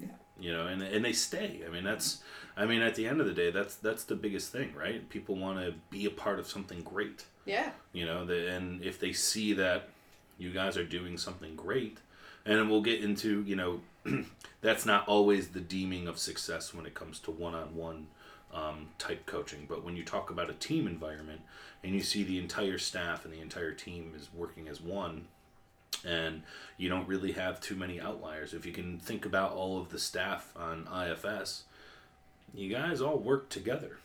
[0.00, 0.08] Yeah.
[0.40, 1.62] You know, and and they stay.
[1.66, 2.22] I mean, that's
[2.56, 5.08] I mean, at the end of the day, that's that's the biggest thing, right?
[5.08, 7.24] People want to be a part of something great.
[7.46, 9.88] yeah, You know, the, and if they see that
[10.38, 11.98] you guys are doing something great,
[12.44, 13.80] and we'll get into, you know,
[14.60, 18.08] that's not always the deeming of success when it comes to one-on-one
[18.52, 19.66] um, type coaching.
[19.68, 21.40] But when you talk about a team environment
[21.84, 25.26] and you see the entire staff and the entire team is working as one,
[26.04, 26.42] and
[26.76, 28.54] you don't really have too many outliers.
[28.54, 31.64] If you can think about all of the staff on IFS,
[32.54, 33.98] you guys all work together.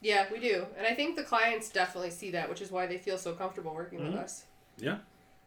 [0.00, 0.66] yeah, we do.
[0.76, 3.74] And I think the clients definitely see that, which is why they feel so comfortable
[3.74, 4.06] working Mhm.
[4.12, 4.44] with us.
[4.76, 4.98] Yeah.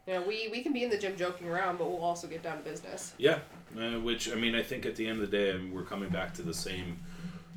[0.07, 2.41] You know, we, we can be in the gym joking around, but we'll also get
[2.41, 3.13] down to business.
[3.19, 3.39] Yeah,
[3.79, 5.83] uh, which I mean, I think at the end of the day, I mean, we're
[5.83, 6.97] coming back to the same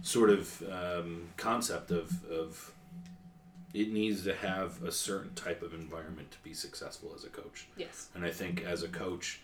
[0.02, 2.72] sort of um, concept of of
[3.72, 7.68] it needs to have a certain type of environment to be successful as a coach.
[7.76, 8.08] Yes.
[8.14, 9.40] And I think as a coach,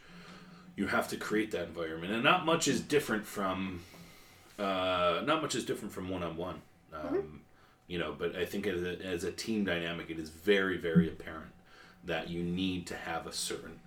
[0.74, 3.82] you have to create that environment, and not much is different from
[4.58, 6.60] uh, not much is different from one on one.
[7.88, 11.08] You know, but I think as a, as a team dynamic, it is very very
[11.08, 11.52] apparent
[12.04, 13.78] that you need to have a certain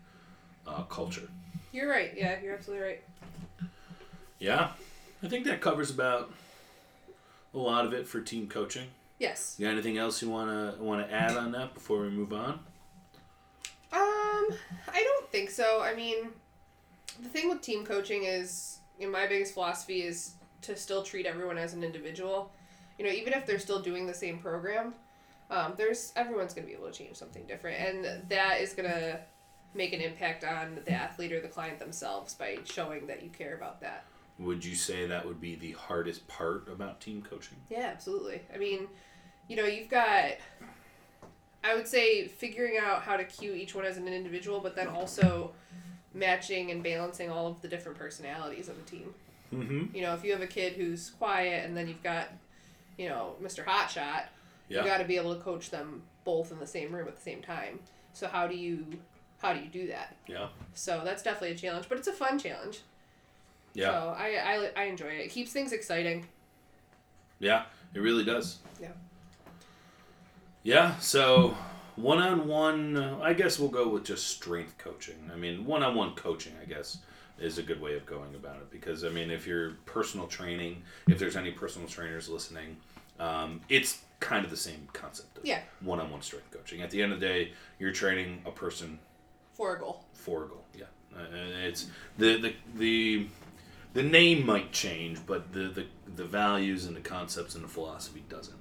[0.66, 1.28] uh, culture.
[1.72, 2.14] You're right.
[2.16, 3.04] Yeah, you're absolutely right.
[4.40, 4.72] Yeah,
[5.22, 6.32] I think that covers about
[7.54, 8.88] a lot of it for team coaching.
[9.18, 9.56] Yes.
[9.58, 12.60] You got anything else you wanna wanna add on that before we move on?
[13.92, 14.48] Um,
[14.88, 15.82] I don't think so.
[15.82, 16.30] I mean,
[17.22, 21.26] the thing with team coaching is, you know, my biggest philosophy is to still treat
[21.26, 22.52] everyone as an individual.
[22.98, 24.94] You know, even if they're still doing the same program,
[25.50, 29.20] um, there's everyone's gonna be able to change something different, and that is gonna
[29.74, 33.56] make an impact on the athlete or the client themselves by showing that you care
[33.56, 34.06] about that.
[34.40, 37.58] Would you say that would be the hardest part about team coaching?
[37.70, 38.42] Yeah, absolutely.
[38.54, 38.88] I mean,
[39.50, 40.32] you know, you've got,
[41.64, 44.88] I would say, figuring out how to cue each one as an individual, but then
[44.88, 45.52] also
[46.14, 49.14] matching and balancing all of the different personalities of a team.
[49.54, 49.96] Mm-hmm.
[49.96, 52.30] You know, if you have a kid who's quiet and then you've got,
[52.98, 53.66] you know, Mr.
[53.66, 54.24] Hotshot,
[54.70, 54.82] Yeah.
[54.82, 57.22] you got to be able to coach them both in the same room at the
[57.22, 57.80] same time.
[58.14, 58.86] So how do you,
[59.42, 60.16] how do you do that?
[60.28, 60.48] Yeah.
[60.76, 62.82] So that's definitely a challenge, but it's a fun challenge.
[63.74, 63.92] Yeah.
[63.92, 65.20] So I, I, I enjoy it.
[65.26, 66.26] It keeps things exciting.
[67.40, 67.64] Yeah.
[67.94, 68.58] It really does.
[68.82, 68.90] Yeah.
[70.64, 70.98] Yeah.
[71.00, 71.56] So
[71.96, 75.30] one on one, I guess we'll go with just strength coaching.
[75.34, 76.98] I mean, one on one coaching, I guess,
[77.40, 80.82] is a good way of going about it because I mean, if you're personal training,
[81.08, 82.78] if there's any personal trainers listening,
[83.20, 85.38] um, it's kind of the same concept.
[85.38, 85.62] Of Yeah.
[85.82, 86.82] One on one strength coaching.
[86.82, 89.00] At the end of the day, you're training a person
[89.54, 90.04] For a goal.
[90.14, 90.64] for a goal.
[90.78, 93.28] Yeah, Uh, and it's the the the
[93.94, 98.24] the name might change, but the the the values and the concepts and the philosophy
[98.30, 98.56] doesn't.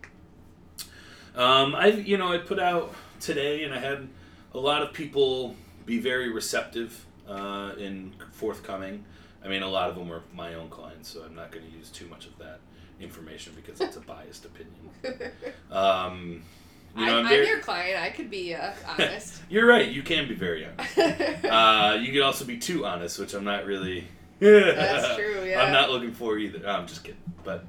[1.34, 4.08] Um, I you know I put out today, and I had
[4.54, 5.54] a lot of people
[5.86, 9.04] be very receptive uh, in forthcoming.
[9.44, 11.70] I mean, a lot of them were my own clients, so I'm not going to
[11.70, 12.58] use too much of that
[13.00, 14.90] information because it's a biased opinion.
[15.70, 16.42] Um,
[16.96, 18.00] you know, I, I'm I'm, very- your client.
[18.02, 19.42] I could be uh, honest.
[19.50, 19.86] You're right.
[19.86, 20.98] You can be very honest.
[21.44, 24.04] Uh, you can also be too honest, which I'm not really.
[24.40, 25.62] That's true, yeah.
[25.62, 26.66] I'm not looking for either.
[26.68, 27.20] I'm just kidding.
[27.44, 27.64] But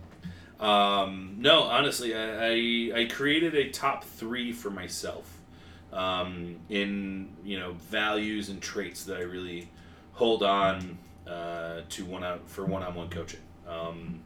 [0.63, 5.39] um, no, honestly, I, I I created a top three for myself
[5.93, 9.69] um, in you know values and traits that I really
[10.13, 13.41] hold on uh, to one on for one-on-one coaching.
[13.67, 14.21] Um,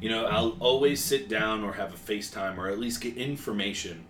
[0.00, 4.06] you know, I'll always sit down or have a FaceTime or at least get information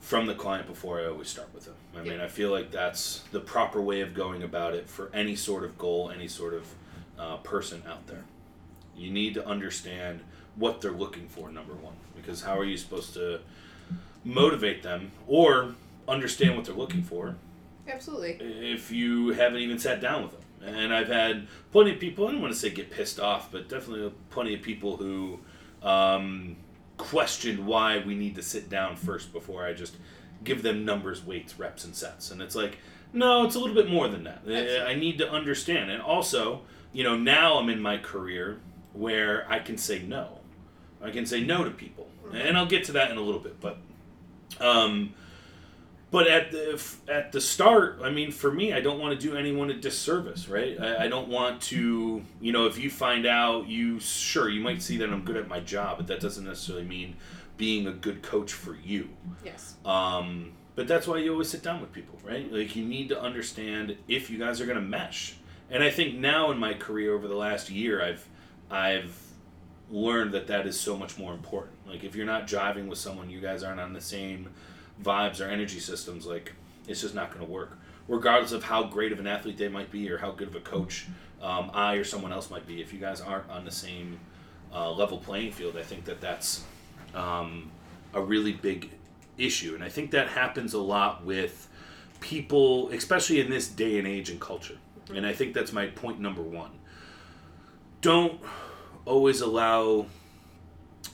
[0.00, 1.74] from the client before I always start with them.
[1.96, 5.34] I mean, I feel like that's the proper way of going about it for any
[5.34, 6.74] sort of goal, any sort of
[7.18, 8.24] uh, person out there.
[8.96, 10.20] You need to understand
[10.56, 13.40] what they're looking for, number one, because how are you supposed to
[14.24, 15.74] motivate them or
[16.08, 17.36] understand what they're looking for
[17.88, 18.32] Absolutely.
[18.40, 20.74] if you haven't even sat down with them.
[20.74, 23.68] And I've had plenty of people, I don't want to say get pissed off, but
[23.68, 25.38] definitely plenty of people who
[25.82, 26.56] um,
[26.96, 29.94] questioned why we need to sit down first before I just
[30.46, 32.30] give them numbers, weights, reps, and sets.
[32.30, 32.78] And it's like,
[33.12, 34.38] no, it's a little bit more than that.
[34.38, 34.80] Absolutely.
[34.80, 35.90] I need to understand.
[35.90, 38.58] And also, you know, now I'm in my career
[38.92, 40.38] where I can say no.
[41.02, 42.08] I can say no to people.
[42.32, 43.60] And I'll get to that in a little bit.
[43.60, 43.78] But
[44.60, 45.14] um,
[46.10, 49.26] but at the f- at the start, I mean, for me, I don't want to
[49.26, 50.78] do anyone a disservice, right?
[50.80, 54.82] I, I don't want to, you know, if you find out, you sure you might
[54.82, 57.16] see that I'm good at my job, but that doesn't necessarily mean
[57.56, 59.08] being a good coach for you.
[59.44, 59.74] Yes.
[59.84, 62.52] Um, but that's why you always sit down with people, right?
[62.52, 65.36] Like you need to understand if you guys are going to mesh.
[65.70, 68.28] And I think now in my career over the last year, I've
[68.70, 69.18] I've
[69.90, 71.76] learned that that is so much more important.
[71.86, 74.50] Like if you're not driving with someone, you guys aren't on the same
[75.02, 76.26] vibes or energy systems.
[76.26, 76.52] Like
[76.86, 79.90] it's just not going to work, regardless of how great of an athlete they might
[79.90, 81.06] be or how good of a coach
[81.40, 82.80] um, I or someone else might be.
[82.80, 84.18] If you guys aren't on the same
[84.72, 86.64] uh, level playing field, I think that that's
[87.16, 87.72] um,
[88.14, 88.90] a really big
[89.38, 89.74] issue.
[89.74, 91.68] And I think that happens a lot with
[92.20, 94.78] people, especially in this day and age and culture.
[95.14, 96.70] And I think that's my point number one.
[98.00, 98.40] Don't
[99.04, 100.06] always allow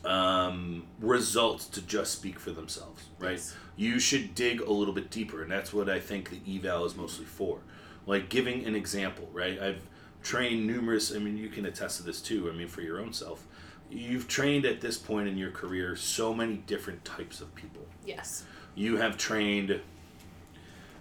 [0.04, 3.32] um, results to just speak for themselves, right?
[3.32, 3.54] Yes.
[3.76, 6.94] You should dig a little bit deeper, and that's what I think the eval is
[6.94, 7.60] mostly for.
[8.06, 9.60] Like giving an example, right?
[9.60, 9.82] I've
[10.22, 13.12] trained numerous, I mean, you can attest to this too, I mean, for your own
[13.12, 13.46] self.
[13.92, 17.82] You've trained at this point in your career so many different types of people.
[18.06, 18.44] Yes.
[18.74, 19.80] You have trained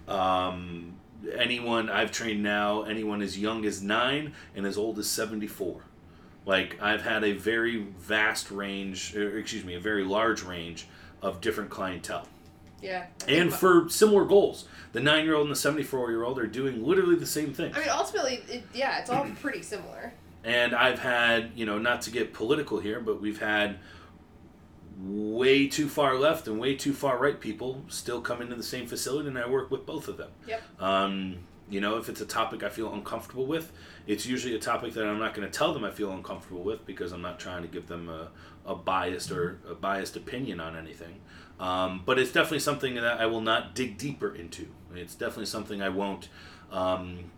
[0.06, 0.94] um,
[1.34, 5.80] anyone I've trained now, anyone as young as nine and as old as 74.
[6.44, 10.86] Like, I've had a very vast range, or excuse me, a very large range
[11.22, 12.28] of different clientele.
[12.82, 13.06] Yeah.
[13.28, 14.66] And for similar goals.
[14.92, 17.72] The nine year old and the 74 year old are doing literally the same thing.
[17.74, 20.12] I mean, ultimately, it, yeah, it's all pretty similar.
[20.44, 23.78] And I've had, you know, not to get political here, but we've had
[24.98, 28.86] way too far left and way too far right people still come into the same
[28.86, 30.30] facility, and I work with both of them.
[30.46, 30.62] Yep.
[30.80, 33.72] Um, you know, if it's a topic I feel uncomfortable with,
[34.06, 36.84] it's usually a topic that I'm not going to tell them I feel uncomfortable with
[36.84, 38.28] because I'm not trying to give them a,
[38.66, 41.20] a biased or a biased opinion on anything.
[41.58, 44.66] Um, but it's definitely something that I will not dig deeper into.
[44.94, 46.28] It's definitely something I won't
[46.70, 47.30] um,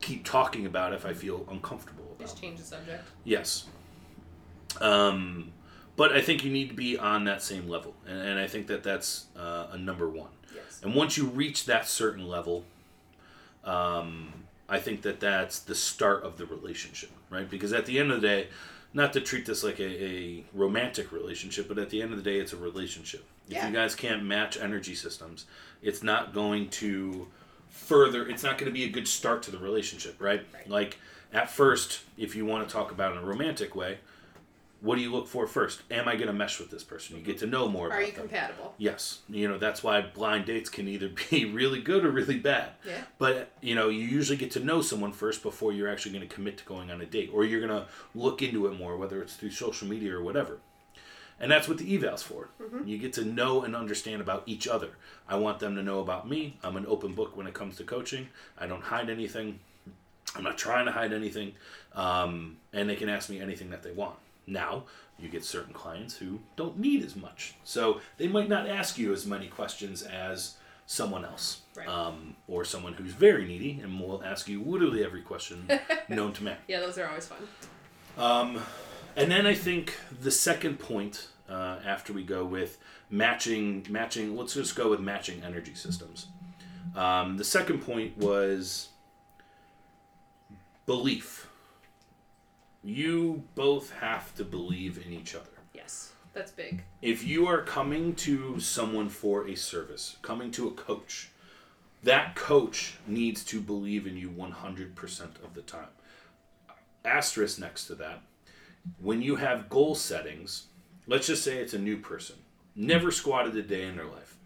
[0.00, 2.01] keep talking about if I feel uncomfortable.
[2.22, 3.04] Just change the subject.
[3.24, 3.66] Yes.
[4.80, 5.52] Um,
[5.96, 8.66] but I think you need to be on that same level, and, and I think
[8.68, 10.30] that that's uh, a number one.
[10.54, 10.80] Yes.
[10.82, 12.64] And once you reach that certain level,
[13.64, 14.32] um,
[14.68, 17.48] I think that that's the start of the relationship, right?
[17.48, 18.48] Because at the end of the day,
[18.94, 22.24] not to treat this like a, a romantic relationship, but at the end of the
[22.24, 23.24] day, it's a relationship.
[23.48, 23.68] If Yeah.
[23.68, 25.46] you guys can't match energy systems,
[25.82, 27.26] it's not going to
[27.68, 30.46] further, it's not going to be a good start to the relationship, right?
[30.54, 30.68] Right.
[30.68, 30.98] Like,
[31.32, 33.98] at first, if you want to talk about it in a romantic way,
[34.80, 35.82] what do you look for first?
[35.92, 37.16] Am I going to mesh with this person?
[37.16, 38.22] You get to know more about Are you them.
[38.22, 38.74] compatible?
[38.78, 42.70] Yes, you know that's why blind dates can either be really good or really bad.
[42.84, 43.02] Yeah.
[43.18, 46.34] But you know, you usually get to know someone first before you're actually going to
[46.34, 49.22] commit to going on a date, or you're going to look into it more, whether
[49.22, 50.58] it's through social media or whatever.
[51.38, 52.50] And that's what the eval's for.
[52.60, 52.86] Mm-hmm.
[52.86, 54.90] You get to know and understand about each other.
[55.28, 56.56] I want them to know about me.
[56.62, 58.28] I'm an open book when it comes to coaching.
[58.58, 59.58] I don't hide anything.
[60.34, 61.54] I'm not trying to hide anything.
[61.94, 64.16] Um, and they can ask me anything that they want.
[64.46, 64.84] Now,
[65.18, 67.54] you get certain clients who don't need as much.
[67.64, 71.60] So they might not ask you as many questions as someone else.
[71.76, 71.86] Right.
[71.86, 75.68] Um, or someone who's very needy and will ask you literally every question
[76.08, 76.56] known to man.
[76.66, 77.38] Yeah, those are always fun.
[78.18, 78.62] Um,
[79.16, 82.78] and then I think the second point uh, after we go with
[83.10, 84.36] matching, matching.
[84.36, 86.26] Let's just go with matching energy systems.
[86.96, 88.88] Um, the second point was
[90.86, 91.48] belief.
[92.82, 95.46] You both have to believe in each other.
[95.74, 96.82] Yes, that's big.
[97.00, 101.30] If you are coming to someone for a service, coming to a coach,
[102.02, 105.86] that coach needs to believe in you 100% of the time.
[107.04, 108.22] Asterisk next to that,
[109.00, 110.66] when you have goal settings,
[111.06, 112.36] let's just say it's a new person,
[112.74, 114.36] never squatted a day in their life,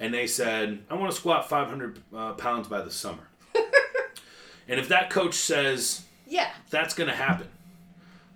[0.00, 3.28] and they said, I want to squat 500 uh, pounds by the summer.
[4.68, 6.50] And if that coach says, Yeah.
[6.70, 7.48] that's going to happen.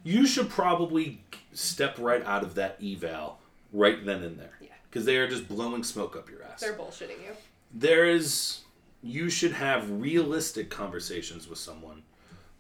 [0.05, 3.39] You should probably step right out of that eval
[3.73, 4.53] right then and there.
[4.61, 4.69] Yeah.
[4.91, 6.61] Because they are just blowing smoke up your ass.
[6.61, 7.37] They're bullshitting you.
[7.73, 8.61] there is,
[9.03, 12.03] you should have realistic conversations with someone,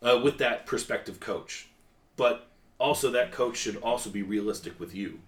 [0.03, 1.69] uh, with that prospective coach.
[2.17, 2.47] But
[2.79, 5.21] also, that coach should also be realistic with you.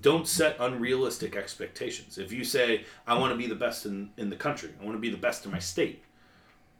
[0.00, 2.18] Don't set unrealistic expectations.
[2.18, 4.96] If you say, I want to be the best in, in the country, I want
[4.96, 6.02] to be the best in my state,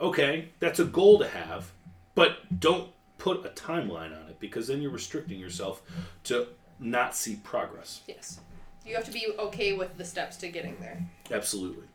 [0.04, 1.72] okay, that's a goal to have,
[2.14, 5.82] but don't put a timeline on it because then you're restricting yourself
[6.24, 6.46] to
[6.78, 8.02] not see progress.
[8.06, 8.40] Yes.
[8.84, 11.02] You have to be okay with the steps to getting there.
[11.30, 11.86] Absolutely.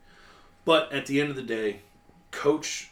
[0.66, 1.82] But at the end of the day,
[2.32, 2.90] coach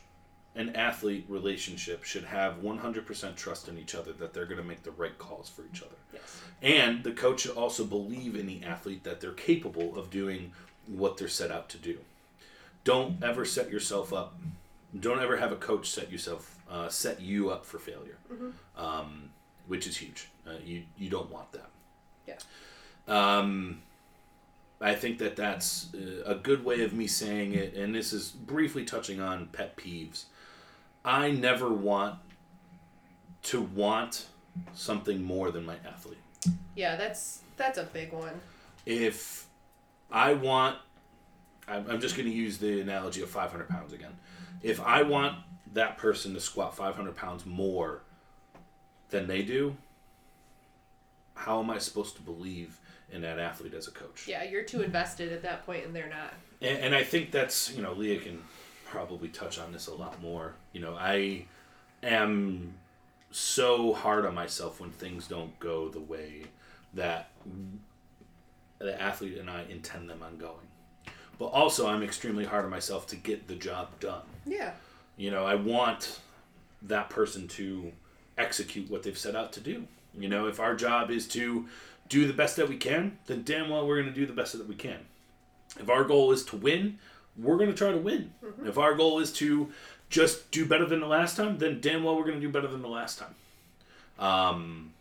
[0.56, 4.84] and athlete relationship should have 100% trust in each other that they're going to make
[4.84, 5.96] the right calls for each other.
[6.14, 6.42] Yes.
[6.62, 10.52] And the coach should also believe in the athlete that they're capable of doing
[10.88, 11.98] what they're set out to do.
[12.84, 14.36] Don't ever set yourself up.
[15.00, 18.18] Don't ever have a coach set yourself uh, set you up for failure,
[18.78, 19.30] um,
[19.68, 20.30] which is huge.
[20.48, 21.70] Uh, you you don't want that.
[22.28, 22.38] Yeah.
[23.08, 23.82] Um,
[24.80, 28.30] I think that that's uh, a good way of me saying it, and this is
[28.30, 30.26] briefly touching on pet peeves.
[31.04, 32.16] I never want
[33.44, 34.26] to want
[34.74, 36.18] something more than my athlete.
[36.76, 38.40] Yeah, that's that's a big one.
[38.86, 39.48] If
[40.12, 40.78] I want,
[41.68, 44.16] I'm I'm just going to use the analogy of 500 pounds again.
[44.62, 45.38] If I want
[45.74, 48.02] that person to squat 500 pounds more
[49.10, 49.76] than they do,
[51.36, 52.80] how am I supposed to believe
[53.12, 54.28] in that athlete as a coach?
[54.28, 56.34] Yeah, you're too invested at that point, and they're not.
[56.62, 58.42] And, and I think that's, you know, Leah can
[58.86, 60.56] probably touch on this a lot more.
[60.74, 61.46] You know, I
[62.04, 62.74] am
[63.32, 66.44] so hard on myself when things don't go the way
[66.94, 67.30] that
[68.80, 70.67] the athlete and I intend them on going.
[71.40, 74.24] But also, I'm extremely hard on myself to get the job done.
[74.46, 74.72] Yeah.
[75.18, 76.20] You know, I want
[76.84, 77.92] that person to
[78.38, 79.86] execute what they've set out to do.
[80.18, 81.68] You know, if our job is to
[82.10, 84.58] do the best that we can, then damn well we're going to do the best
[84.58, 85.00] that we can.
[85.80, 86.98] If our goal is to win,
[87.38, 88.32] we're going to try to win.
[88.66, 89.70] If our goal is to
[90.10, 92.68] just do better than the last time, then damn well we're going to do better
[92.68, 93.36] than the last time.
[94.18, 94.94] Um,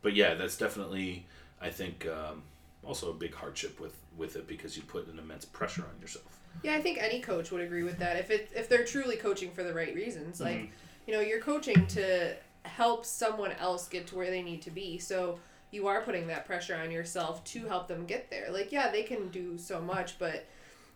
[0.00, 1.26] but yeah, that's definitely,
[1.60, 2.42] I think, um,
[2.84, 6.38] also a big hardship with with it because you put an immense pressure on yourself.
[6.62, 9.50] Yeah, I think any coach would agree with that if it if they're truly coaching
[9.52, 10.40] for the right reasons.
[10.40, 10.72] Like, Mm-hmm.
[11.06, 14.98] you know, you're coaching to help someone else get to where they need to be.
[14.98, 15.38] So
[15.70, 18.50] you are putting that pressure on yourself to help them get there.
[18.52, 20.46] Like, yeah, they can do so much, but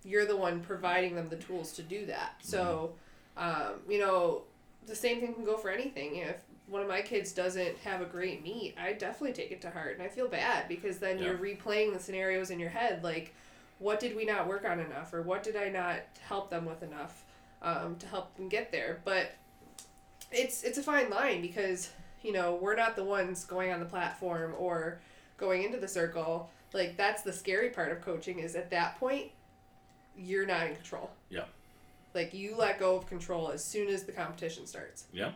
[0.04, 2.34] you're the one providing them the tools to do that.
[2.42, 2.92] So,
[3.38, 3.72] Mm-hmm.
[3.72, 4.42] um, you know,
[4.86, 6.14] the same thing can go for anything.
[6.14, 6.36] You know, if
[6.68, 9.94] one of my kids doesn't have a great meet, I definitely take it to heart
[9.94, 11.26] and I feel bad because then Yeah.
[11.26, 13.34] you're replaying the scenarios in your head like
[13.78, 16.82] what did we not work on enough or what did I not help them with
[16.82, 17.24] enough
[17.62, 19.32] um, to help them get there but
[20.32, 21.90] it's it's a fine line because
[22.22, 24.98] you know we're not the ones going on the platform or
[25.38, 29.30] going into the circle like that's the scary part of coaching is at that point
[30.16, 31.44] you're not in control Yeah.
[32.14, 35.32] like you let go of control as soon as the competition starts Yeah.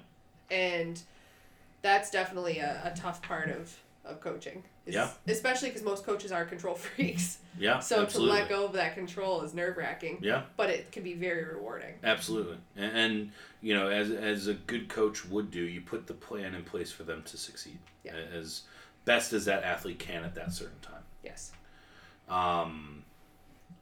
[0.51, 1.01] and
[1.83, 5.11] that's definitely a, a tough part of of coaching is- Yeah.
[5.29, 7.81] especially because most coaches are control freaks Yeah.
[7.81, 8.35] so absolutely.
[8.37, 10.43] to let go of that control is nerve-wracking Yeah.
[10.57, 14.89] but it can be very rewarding Absolutely, and, and you know, as as a good
[14.89, 18.15] coach would do, you put the plan in place for them to succeed Yeah.
[18.33, 18.63] as
[19.05, 21.03] best as that athlete can at that certain time.
[21.23, 21.53] yes
[22.29, 23.05] Um,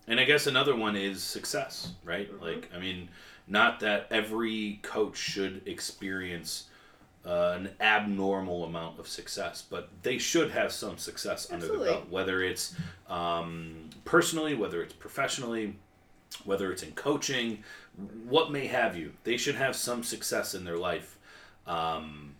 [0.08, 2.30] and I guess another one is success, right?
[2.32, 2.40] Mhm.
[2.40, 3.08] Like, I mean,
[3.46, 6.64] not that every coach should experience
[7.28, 11.86] uh, an abnormal amount of success, but they should have some success under Absolutely.
[11.86, 12.74] the belt, whether it's
[13.08, 15.76] um, personally, whether it's professionally,
[16.44, 17.62] whether it's in coaching,
[18.26, 19.12] what may have you.
[19.24, 21.18] They should have some success in their life.
[21.66, 22.34] Um,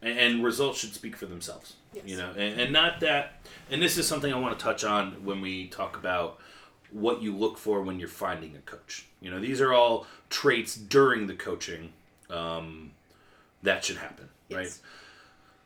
[0.00, 1.74] and, and results should speak for themselves.
[1.92, 2.04] Yes.
[2.06, 3.42] You know, and, and not that.
[3.70, 6.38] And this is something I want to touch on when we talk about
[6.90, 9.06] what you look for when you're finding a coach.
[9.20, 11.92] You know, these are all traits during the coaching
[12.30, 12.92] um,
[13.62, 14.76] that should happen, right?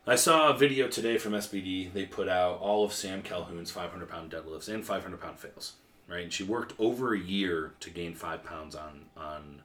[0.06, 1.92] I saw a video today from SBD.
[1.92, 5.74] They put out all of Sam Calhoun's 500 pound deadlifts and 500 pound fails,
[6.08, 6.24] right?
[6.24, 9.62] And she worked over a year to gain five pounds on on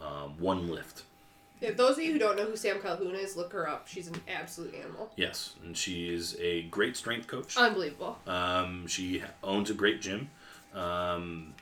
[0.00, 1.04] um, one lift.
[1.60, 4.06] if those of you who don't know who sam calhoun is look her up she's
[4.06, 7.56] an absolute animal Yes, and she is a great strength coach.
[7.56, 10.30] unbelievable Um, she owns a great gym.
[10.74, 11.54] Um,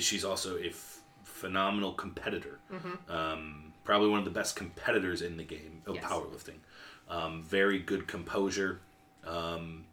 [0.00, 2.58] she's also a f- phenomenal competitor.
[3.08, 6.04] Um, probably one of the best competitors in the game of Yes.
[6.04, 6.58] powerlifting.
[7.08, 8.80] Um, very good composure,
[9.24, 9.84] um,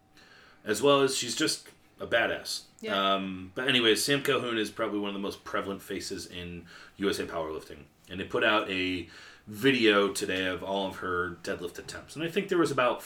[0.63, 1.67] as well as she's just
[1.99, 2.61] a badass.
[2.79, 3.13] Yeah.
[3.15, 6.65] Um, but anyways, Sam Calhoun is probably one of the most prevalent faces in
[6.97, 9.07] USA powerlifting, and they put out a
[9.47, 13.03] video today of all of her deadlift attempts, and I think there was about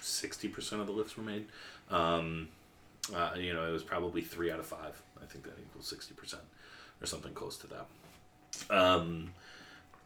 [0.00, 1.46] sixty percent of the lifts were made.
[1.90, 2.48] Um,
[3.14, 5.00] uh, you know, it was probably three out of five.
[5.22, 6.42] I think that equals sixty percent,
[7.00, 7.86] or something close to that.
[8.70, 9.32] Um,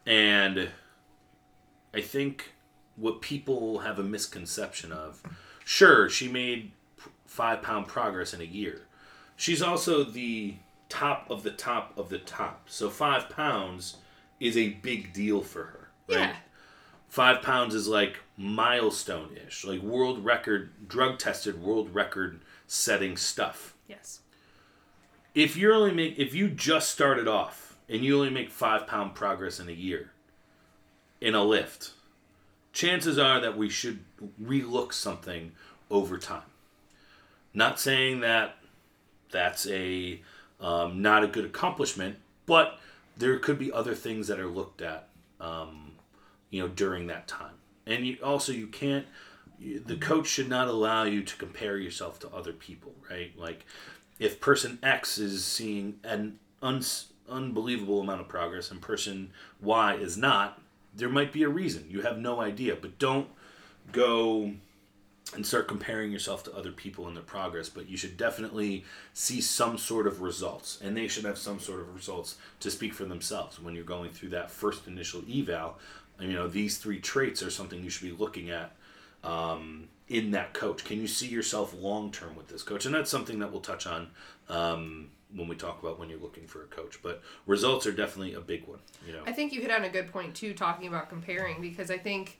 [0.05, 0.69] and
[1.93, 2.53] I think
[2.95, 5.21] what people have a misconception of,
[5.65, 6.71] sure, she made
[7.25, 8.81] five pound progress in a year.
[9.35, 10.55] She's also the
[10.89, 12.69] top of the top of the top.
[12.69, 13.97] So five pounds
[14.39, 15.89] is a big deal for her.
[16.07, 16.19] Right?
[16.19, 16.35] yeah
[17.13, 23.75] five pounds is like milestone ish, like world record, drug tested world record setting stuff.
[23.87, 24.21] yes
[25.35, 29.13] If you're only make, if you just started off and you only make five pound
[29.13, 30.11] progress in a year
[31.21, 31.91] in a lift,
[32.73, 33.99] chances are that we should
[34.41, 35.51] relook something
[35.91, 36.41] over time.
[37.53, 38.57] Not saying that
[39.31, 40.19] that's a
[40.59, 42.79] um, not a good accomplishment, but
[43.15, 45.91] there could be other things that are looked at, um,
[46.49, 47.53] you know, during that time.
[47.85, 49.05] And you, also, you can't.
[49.59, 53.37] The coach should not allow you to compare yourself to other people, right?
[53.37, 53.65] Like,
[54.19, 60.17] if person X is seeing an uns unbelievable amount of progress and person Y is
[60.17, 60.61] not,
[60.95, 61.85] there might be a reason.
[61.89, 63.27] You have no idea, but don't
[63.91, 64.53] go
[65.35, 69.41] and start comparing yourself to other people and their progress, but you should definitely see
[69.41, 73.05] some sort of results, and they should have some sort of results to speak for
[73.05, 75.79] themselves when you're going through that first initial eval.
[76.19, 78.75] You know, these three traits are something you should be looking at
[79.23, 80.83] um, in that coach.
[80.83, 82.85] Can you see yourself long term with this coach?
[82.85, 84.09] And that's something that we'll touch on
[84.49, 86.99] um, when we talk about when you're looking for a coach.
[87.01, 88.79] But results are definitely a big one.
[89.05, 91.89] You know, I think you hit on a good point too, talking about comparing, because
[91.91, 92.39] I think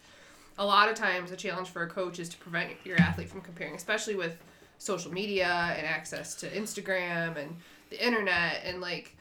[0.58, 3.41] a lot of times a challenge for a coach is to prevent your athlete from
[3.41, 4.38] comparing, especially with
[4.78, 7.56] social media and access to Instagram and
[7.89, 9.16] the internet and like,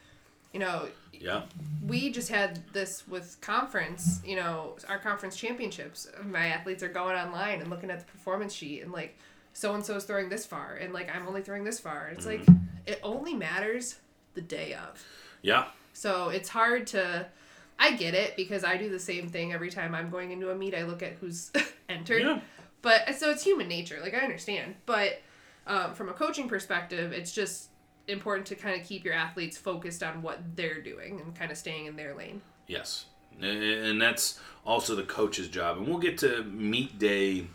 [0.52, 1.42] you know, yeah,
[1.86, 6.08] we just had this with conference, you know, our conference championships.
[6.24, 9.16] My athletes are going online and looking at the performance sheet and like
[9.52, 12.08] so and so is throwing this far and like I'm only throwing this far.
[12.08, 12.44] It's like
[12.86, 13.96] it only matters
[14.34, 15.04] the day of.
[15.42, 17.26] yeah, So it's hard to.
[17.78, 20.54] I get it because I do the same thing every time I'm going into a
[20.54, 20.74] meet.
[20.74, 21.50] I look at who's
[21.88, 22.22] entered.
[22.22, 22.40] yeah.
[22.80, 23.98] But so it's human nature.
[24.00, 24.74] Like I understand.
[24.86, 25.20] But
[25.66, 27.68] um, from a coaching perspective, it's just
[28.08, 31.56] important to kind of keep your athletes focused on what they're doing and kind of
[31.56, 32.40] staying in their lane.
[32.66, 33.06] Yes,
[33.40, 35.78] and that's also the coach's job.
[35.78, 37.46] And we'll get to meet day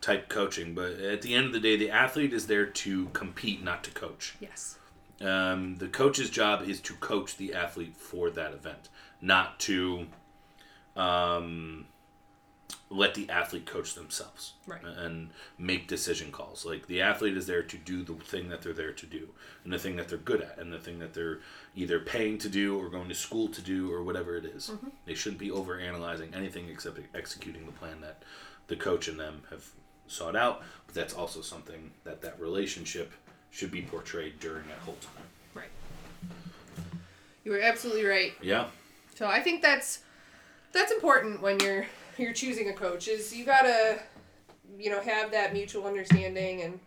[0.00, 3.62] type coaching, but at the end of the day, the athlete is there to compete,
[3.64, 4.36] not to coach.
[4.40, 4.78] Yes.
[5.20, 8.88] Um, the coach's job is to coach the athlete for that event,
[9.20, 10.06] not to
[10.96, 11.86] um,
[12.90, 14.82] let the athlete coach themselves Right.
[14.84, 16.64] and make decision calls.
[16.64, 19.28] Like the athlete is there to do the thing that they're there to do,
[19.64, 21.40] and the thing that they're good at, and the thing that they're
[21.74, 24.70] either paying to do or going to school to do or whatever it is.
[25.06, 28.22] They shouldn't be over analyzing anything except executing the plan that
[28.68, 29.68] the coach and them have
[30.08, 30.62] sought out.
[30.86, 33.12] But that's also something that that relationship
[33.50, 35.24] should be portrayed during that whole time.
[35.54, 35.70] Right.
[37.44, 38.32] You were absolutely right.
[38.42, 38.66] Yeah.
[39.14, 40.00] So I think that's
[40.72, 41.86] that's important when you're
[42.18, 44.00] you're choosing a coach is you gotta
[44.78, 46.80] you know have that mutual understanding and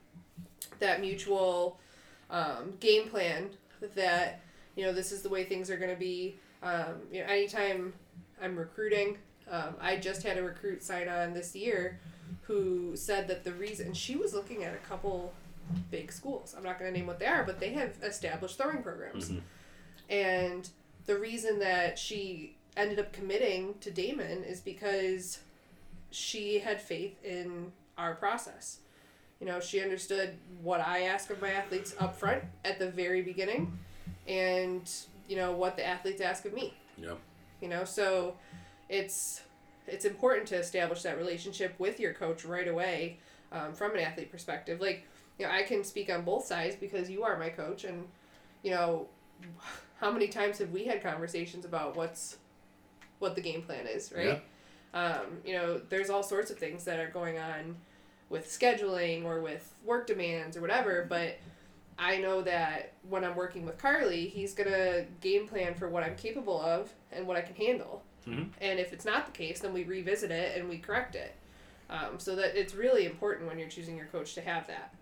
[0.80, 1.80] that mutual
[2.30, 3.50] um, game plan
[3.96, 4.42] that
[4.76, 7.94] you know this is the way things are going to be um, you know anytime
[8.42, 9.18] i'm recruiting
[9.50, 12.00] um, i just had a recruit sign on this year
[12.44, 15.34] who said that the reason she was looking at a couple
[15.90, 18.82] big schools i'm not going to name what they are but they have established throwing
[18.84, 19.42] programs Mhm.
[20.10, 20.70] and
[21.06, 25.40] the reason that she ended up committing to Daemen is because
[26.12, 28.80] she had faith in our process.
[29.40, 33.22] You know, she understood what I ask of my athletes up front at the very
[33.24, 33.78] beginning
[34.28, 34.90] and,
[35.28, 36.74] you know, what the athletes ask of me.
[36.98, 37.16] Yeah.
[37.62, 38.38] You know, so
[38.90, 39.42] it's
[39.92, 43.20] it's important to establish that relationship with your coach right away
[43.52, 44.80] um, from an athlete perspective.
[44.80, 45.06] Like,
[45.38, 48.08] you know, I can speak on both sides because you are my coach, and
[48.64, 49.08] you know,
[50.00, 52.38] how many times have we had conversations about what's
[53.20, 54.42] what the game plan is, right?
[54.94, 57.76] Um, you know, there's all sorts of things that are going on
[58.30, 61.38] with scheduling or with work demands or whatever, but
[62.00, 66.16] I know that when I'm working with Carly, he's gonna game plan for what I'm
[66.16, 68.04] capable of and what I can handle.
[68.28, 68.50] Mhm.
[68.60, 71.36] And if it's not the case, then we revisit it and we correct it.
[71.90, 74.94] Um, so that it's really important when you're choosing your coach to have that.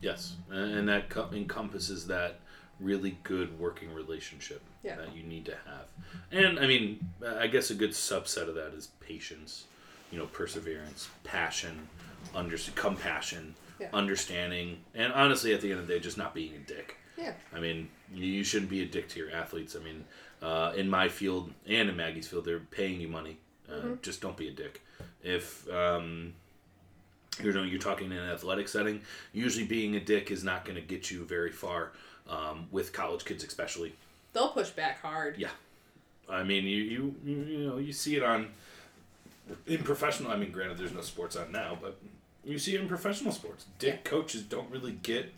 [0.00, 2.40] Yes, and that co- encompasses that
[2.80, 4.96] really good working relationship Yeah.
[4.96, 5.86] that you need to have.
[6.30, 9.64] And I mean, I guess a good subset of that is patience,
[10.10, 11.88] you know, perseverance, passion,
[12.34, 13.88] under compassion, Yeah.
[13.92, 16.96] understanding, and honestly, at the end of the day, just not being a dick.
[17.16, 17.34] Yeah.
[17.52, 19.74] I mean, you shouldn't be a dick to your athletes.
[19.74, 20.04] I mean,
[20.42, 23.38] uh, in my field and in Maggie's field, they're paying you money.
[23.70, 24.82] Uh, Just don't be a dick.
[25.22, 26.34] If um,
[27.42, 29.00] you're doing, you're talking in an athletic setting,
[29.32, 31.92] usually being a dick is not going to get you very far
[32.28, 33.94] um, with college kids, especially.
[34.32, 35.36] They'll push back hard.
[35.38, 35.48] Yeah.
[36.28, 38.48] I mean, you, you you you know you see it on
[39.66, 40.32] in professional.
[40.32, 41.96] I mean, granted, there's no sports on now, but
[42.44, 43.66] you see it in professional sports.
[43.78, 45.32] Dick coaches don't really get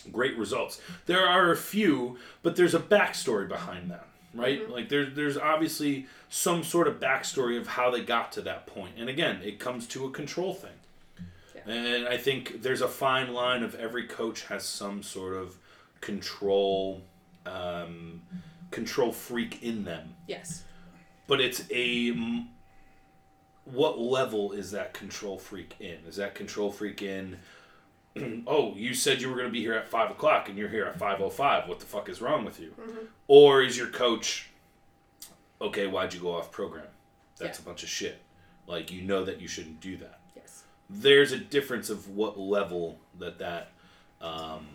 [0.00, 0.80] great results.
[1.06, 4.68] There are a few, but there's a backstory behind them, right?
[4.68, 8.92] Like there's there's obviously some sort of backstory of how they got to that point.
[8.98, 10.70] And again, it comes to a control thing.
[11.54, 11.72] Yeah.
[11.72, 15.56] And I think there's a fine line of every coach has some sort of
[16.00, 17.02] control
[17.46, 18.22] um,
[18.70, 20.14] control freak in them.
[20.26, 20.64] Yes.
[21.26, 22.44] But it's a
[23.64, 25.98] what level is that control freak in?
[26.06, 27.36] Is that control freak in
[28.46, 30.84] oh, you said you were going to be here at five o'clock and you're here
[30.84, 31.68] at five o five.
[31.68, 32.74] What the fuck is wrong with you?
[33.26, 34.48] Or is your coach,
[35.60, 36.86] okay, why'd you go off program?
[37.38, 37.62] That's Yeah.
[37.64, 38.18] a bunch of shit.
[38.66, 40.20] Like you know that you shouldn't do that.
[40.36, 40.64] Yes.
[40.90, 43.70] There's a difference of what level that that
[44.20, 44.66] um,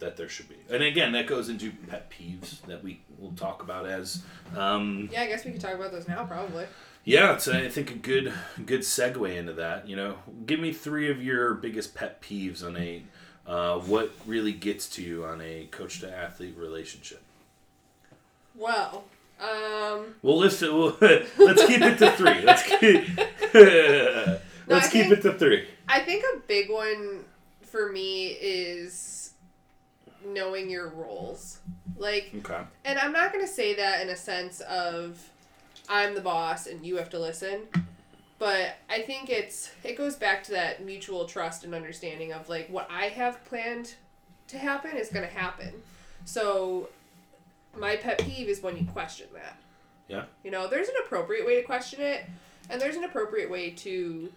[0.00, 0.56] that there should be.
[0.70, 4.22] And again, that goes into pet peeves that we will talk about as.
[4.56, 6.66] Um, Yeah, I guess we could talk about those now, probably.
[7.04, 8.32] Yeah, it's I think a good
[8.64, 9.88] good segue into that.
[9.88, 13.02] You know, give me three of your biggest pet peeves on a
[13.46, 17.22] uh, what really gets to you on a coach to athlete relationship.
[18.54, 19.04] Well,
[19.40, 20.74] um, Well, listen.
[20.74, 22.42] We'll, let's keep it to three.
[22.42, 23.16] Let's keep.
[24.66, 25.66] let's I keep think- it to three.
[25.88, 27.24] I think a big one
[27.62, 29.32] for me is
[30.26, 31.60] knowing your roles.
[31.96, 32.60] Like, Okay.
[32.84, 35.18] and I'm not going to say that in a sense of
[35.88, 37.62] I'm the boss and you have to listen,
[38.38, 42.68] but I think it's it goes back to that mutual trust and understanding of like
[42.68, 43.94] what I have planned
[44.48, 45.72] to happen is going to happen.
[46.24, 46.88] So
[47.76, 49.56] my pet peeve is when you question that.
[50.08, 50.24] Yeah.
[50.42, 52.26] You know, there's an appropriate way to question it
[52.70, 54.32] and there's an appropriate way to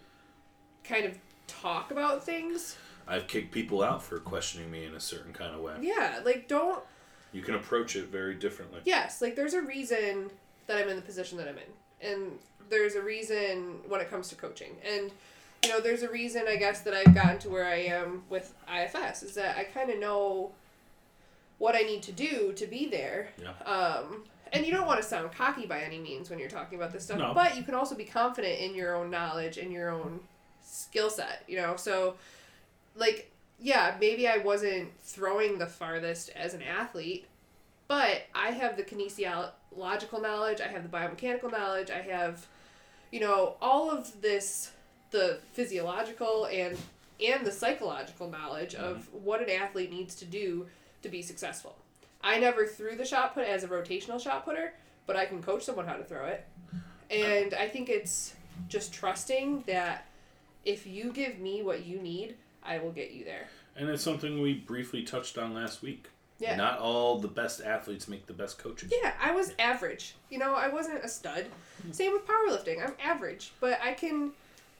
[0.84, 2.76] kind of talk about things.
[3.06, 5.74] I've kicked people out for questioning me in a certain kind of way.
[5.80, 6.82] Yeah, like don't
[7.32, 8.80] You can approach it very differently.
[8.84, 10.30] yes, like there's a reason
[10.66, 12.10] that I'm in the position that I'm in.
[12.10, 12.38] And
[12.68, 14.76] there's a reason when it comes to coaching.
[14.86, 15.10] And
[15.64, 18.52] you know, there's a reason I guess that I've gotten to where I am with
[18.72, 20.50] IFS is that I kind of know
[21.58, 23.28] what I need to do to be there.
[23.40, 23.50] Yeah.
[23.64, 26.92] Um and you don't want to sound cocky by any means when you're talking about
[26.92, 27.32] this stuff, No.
[27.32, 30.20] but you can also be confident in your own knowledge and your own
[30.62, 31.76] skill set, you know.
[31.76, 32.16] So
[32.96, 37.26] like yeah, maybe I wasn't throwing the farthest as an athlete,
[37.86, 38.82] but I have the
[39.76, 42.46] kinesiological knowledge, I have the biomechanical knowledge, I have,
[43.10, 44.72] you know, all of this,
[45.10, 46.76] the physiological and
[47.24, 49.24] and the psychological knowledge of mm-hmm.
[49.24, 50.66] what an athlete needs to do
[51.02, 51.76] to be successful.
[52.22, 54.74] I never threw the shot put as a rotational shot putter,
[55.06, 56.46] but I can coach someone how to throw it.
[57.10, 58.34] And I think it's
[58.68, 60.06] just trusting that
[60.64, 63.48] if you give me what you need, I will get you there.
[63.76, 66.08] And it's something we briefly touched on last week.
[66.42, 66.56] Yeah.
[66.56, 68.92] Not all the best athletes make the best coaches.
[69.02, 70.14] Yeah, I was average.
[70.28, 71.46] You know, I wasn't a stud.
[71.92, 72.84] Same with powerlifting.
[72.84, 74.32] I'm average, but I can,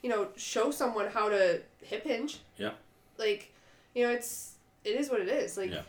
[0.03, 2.41] you know, show someone how to hip hinge.
[2.57, 2.73] Yeah.
[3.17, 3.53] Like,
[3.95, 4.55] you know, it's
[4.85, 5.57] it is what it is.
[5.57, 5.83] Like, Yeah.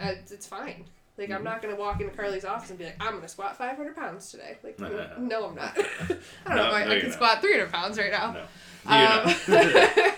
[0.00, 0.84] uh, it's, fine.
[1.18, 3.96] Like, I'm not gonna walk into Carly's office and be like, I'm gonna squat 500
[3.96, 4.58] pounds today.
[4.62, 4.78] Like,
[5.18, 5.76] no, I'm not.
[5.76, 7.12] I don't No, know if no, I can not.
[7.14, 8.32] squat 300 pounds right now.
[8.32, 8.44] No.
[8.86, 10.12] Um,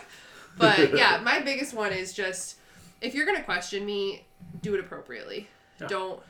[0.59, 2.57] but yeah, my biggest one is just
[3.01, 4.25] if you're gonna question me,
[4.61, 5.49] do it appropriately.
[5.81, 5.87] Yeah.
[5.89, 6.21] Don't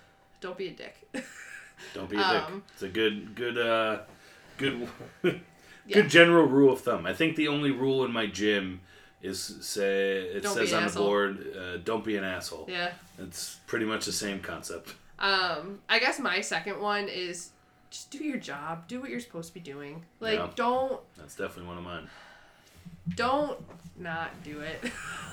[0.40, 0.96] don't be a dick.
[1.94, 2.42] Don't be a dick.
[2.46, 3.98] um, It's a good, good, uh,
[4.56, 4.86] good,
[5.22, 5.94] Yeah.
[5.94, 7.06] good general rule of thumb.
[7.06, 8.80] I think the only rule in my gym
[9.20, 12.92] is say it Don't says an on the board, uh, "Don't be an asshole." yeah.
[13.18, 14.94] It's pretty much the same concept.
[15.18, 17.50] Um, I guess my second one is
[17.90, 18.86] just do your job.
[18.88, 20.04] Do what you're supposed to be doing.
[20.20, 20.48] Like Yeah.
[20.54, 22.08] don't That's definitely one of mine.
[23.16, 23.58] don't
[23.98, 24.80] not do it.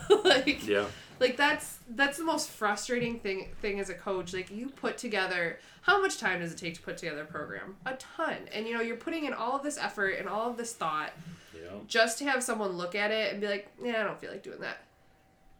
[0.23, 0.86] like Yeah.
[1.20, 4.34] Like that's that's the most frustrating thing thing as a coach.
[4.34, 7.76] Like you put together how much time does it take to put together a program?
[7.86, 8.38] A ton.
[8.53, 11.11] And you know you're putting in all of this effort and all of this thought
[11.53, 11.70] Yeah.
[11.88, 14.43] just to have someone look at it and be like yeah i don't feel like
[14.43, 14.78] doing that.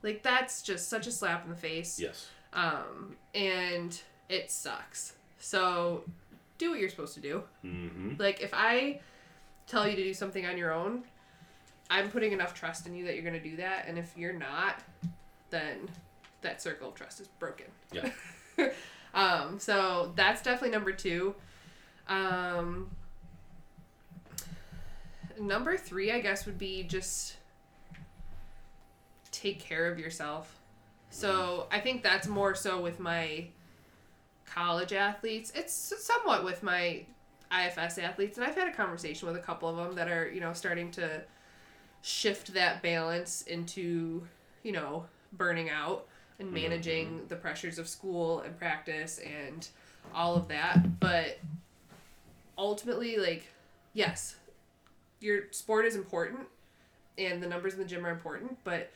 [0.02, 2.00] Like that's just such a slap in the face.
[2.00, 2.28] Yes.
[2.54, 4.00] um and
[4.30, 5.14] it sucks.
[5.40, 6.04] So
[6.58, 7.44] do what you're supposed to do.
[7.66, 8.14] Mm-hmm.
[8.20, 9.00] like if i
[9.68, 11.04] tell you to do something on your own
[11.92, 13.86] i'm putting enough trust in you that you're going to do that.
[13.88, 14.82] And if you're not
[15.50, 15.90] then
[16.42, 17.66] that circle of trust is broken.
[17.92, 18.10] Yeah.
[19.14, 21.36] um so that's definitely number two.
[22.08, 22.90] Um
[25.40, 27.38] number three i guess would be just
[29.32, 30.60] take care of yourself.
[31.10, 33.48] So i think that's more so with my
[34.46, 35.52] college athletes.
[35.56, 37.06] It's somewhat with my
[37.52, 40.40] ifs athletes and i've had a conversation with a couple of them that are you
[40.40, 41.22] know starting to
[42.02, 44.24] shift that balance into
[44.64, 46.08] you know burning out
[46.40, 47.28] and mm-hmm, managing mm-hmm.
[47.28, 49.68] the pressures of school and practice and
[50.14, 51.00] all of that.
[51.00, 51.40] But
[52.60, 53.48] ultimately like
[53.94, 54.36] yes
[55.22, 56.42] your sport is important
[57.18, 58.92] and the numbers in the gym are important but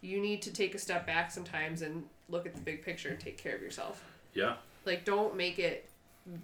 [0.00, 3.20] you need to take a step back sometimes and look at the big picture and
[3.20, 4.02] take care of yourself.
[4.34, 4.54] Yeah.
[4.86, 5.88] like don't make it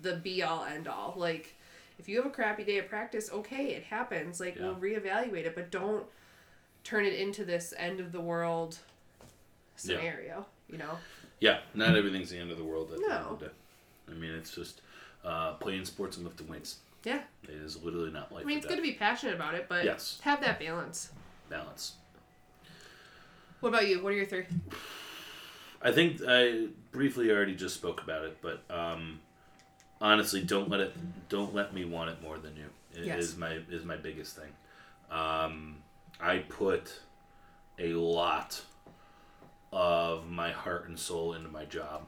[0.02, 1.54] the be all end all like
[1.98, 4.38] if you have a crappy day of practice okay it happens.
[4.38, 4.66] Like Yeah.
[4.66, 6.04] we'll reevaluate it but don't
[6.84, 8.78] turn it into this end of the world
[9.84, 9.96] Yeah.
[9.98, 10.98] scenario you know
[11.40, 11.60] Yeah.
[11.74, 13.30] Not everything's the end of the world at the end No.
[13.30, 13.52] of the day.
[14.08, 14.80] I mean, it's just
[15.24, 16.78] uh, playing sports and lifting weights.
[17.04, 19.66] yeah It is literally not like i mean it's good to be passionate about it
[19.68, 20.18] but Yes.
[20.22, 21.10] have that balance
[21.48, 21.94] balance.
[23.60, 24.02] What about you?
[24.02, 24.44] What are your three?
[25.82, 29.20] I think I briefly already just spoke about it, but um,
[30.00, 30.92] honestly, don't let it
[31.28, 32.66] don't let me want it more than you.
[32.94, 33.18] It Yes.
[33.24, 34.52] is my is my biggest thing.
[35.10, 35.76] Um,
[36.20, 37.00] I put
[37.78, 38.60] a lot
[39.72, 42.02] of my heart and soul into my job,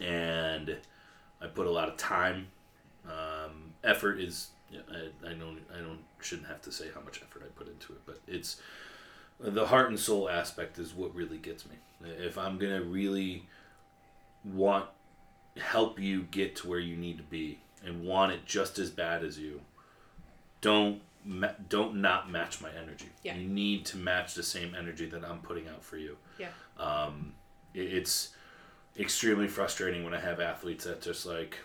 [0.00, 0.76] and
[1.40, 2.48] I put a lot of time.
[3.04, 7.42] Um, effort is I, I don't I don't shouldn't have to say how much effort
[7.44, 8.60] I put into it, but it's
[9.38, 11.76] the heart and soul aspect is what really gets me.
[12.02, 13.46] If I'm gonna really
[14.44, 14.86] want
[15.56, 19.24] help you get to where you need to be and want it just as bad
[19.24, 19.60] as you,
[20.60, 23.10] don't ma- don't not match my energy.
[23.22, 23.34] Yeah.
[23.34, 26.16] You need to match the same energy that I'm putting out for you.
[26.38, 26.48] Yeah.
[26.78, 27.34] Um,
[27.74, 28.30] it, it's
[28.98, 31.58] extremely frustrating when I have athletes that just like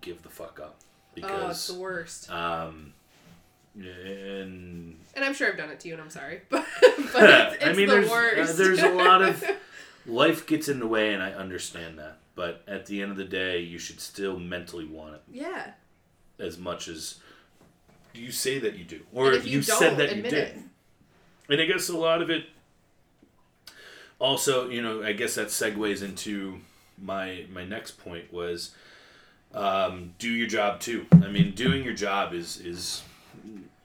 [0.00, 0.76] give the fuck up
[1.22, 2.30] oh, it's the worst.
[2.30, 2.92] um,
[3.74, 7.54] and And I'm sure I've done it to you, and I'm sorry, but, but it's,
[7.56, 8.54] it's I mean, the there's worst.
[8.54, 9.44] Uh, there's a lot of
[10.06, 12.18] life gets in the way, and I understand that.
[12.34, 15.72] But at the end of the day, you should still mentally want it yeah.
[16.38, 17.16] as much as
[18.14, 20.32] you say that you do, or And if you, said don't that you did.
[20.34, 20.58] it,
[21.48, 22.46] And I guess a lot of it
[24.18, 26.60] also, you know, I guess that segues into
[26.98, 28.74] my my next point was
[29.54, 31.06] um, do your job too.
[31.12, 33.02] I mean, doing your job is is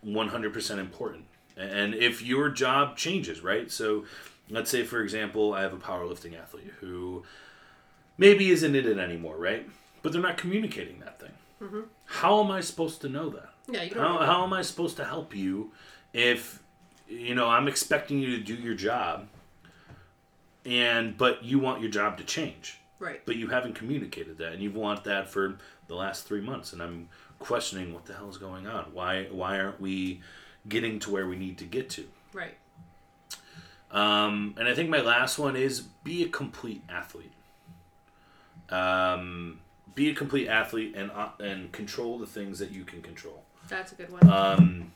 [0.02, 1.26] one hundred percent important.
[1.58, 3.72] And if your job changes, right?
[3.72, 4.06] So,
[4.50, 7.24] let's say for example, I have a powerlifting athlete who
[8.18, 9.68] maybe isn't in it anymore, right?
[10.04, 11.32] But they're not communicating that thing.
[12.06, 13.50] How am I supposed to know that?
[13.70, 14.03] Yeah, you don't.
[14.03, 15.72] How, how am I supposed to help you
[16.13, 16.61] if
[17.07, 19.28] you know I'm expecting you to do your job
[20.65, 23.22] and but you want your job to change right.
[23.26, 25.57] but you haven't communicated that and you want that for
[25.88, 27.07] the last 3 months and I'm
[27.39, 30.22] questioning what the hell is going on why why aren't we
[30.68, 32.55] getting to where we need to get to Right.
[33.91, 37.32] um, and I think my last one is be a complete athlete.
[38.70, 39.61] Um,
[39.95, 43.43] be a complete athlete and uh, and control the things that you can control.
[43.68, 44.30] That's a good one.
[44.30, 44.91] Um,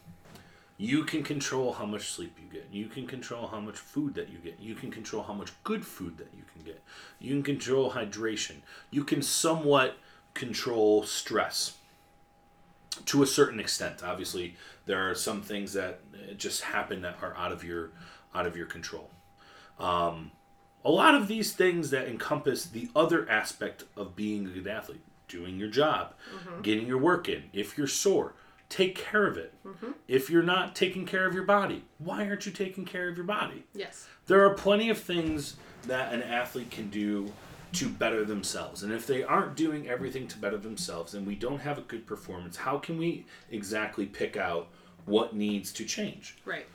[0.77, 2.67] you can control how much sleep you get.
[2.71, 4.59] You can control how much food that you get.
[4.59, 6.81] You can control how much good food that you can get.
[7.19, 8.57] You can control hydration.
[8.89, 9.97] You can somewhat
[10.33, 11.77] control stress
[13.05, 14.03] to a certain extent.
[14.03, 14.55] Obviously,
[14.85, 17.91] there are some things that uh, just happen that are out of your
[18.33, 19.09] out of your control.
[19.79, 20.31] Um,
[20.83, 25.03] a lot of these things that encompass the other aspect of being a good athlete,
[25.27, 26.13] doing your job,
[26.63, 27.43] getting your work in.
[27.53, 28.33] If you're sore,
[28.71, 29.53] take care of it.
[29.65, 29.91] Mm-hmm.
[30.07, 33.25] If you're not taking care of your body, why aren't you taking care of your
[33.25, 33.65] body?
[33.75, 34.07] yes.
[34.27, 35.57] There are plenty of things
[35.87, 37.33] that an athlete can do
[37.73, 38.81] to better themselves.
[38.83, 42.05] And if they aren't doing everything to better themselves and we don't have a good
[42.07, 44.67] performance, how can we exactly pick out
[45.05, 46.37] what needs to change?
[46.45, 46.65] Right.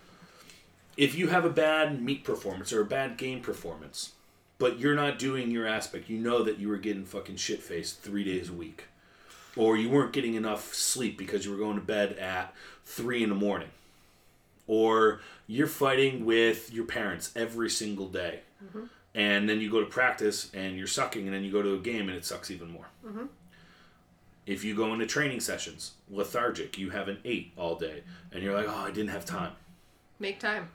[0.96, 4.12] if you have a bad meet performance or a bad game performance,
[4.58, 8.00] but you're not doing your aspect, you know that you were getting fucking shit faced
[8.00, 8.84] three days a week,
[9.56, 12.54] or you weren't getting enough sleep because you were going to bed at
[12.84, 13.70] three in the morning,
[14.66, 18.84] or you're fighting with your parents every single day, mm-hmm.
[19.14, 21.78] and then you go to practice and you're sucking, and then you go to a
[21.78, 22.88] game and it sucks even more.
[23.04, 23.26] Mm-hmm.
[24.46, 28.54] If you go into training sessions lethargic, you have an eight all day, and you're
[28.54, 29.52] like, oh, I didn't have time.
[30.18, 30.68] Make time.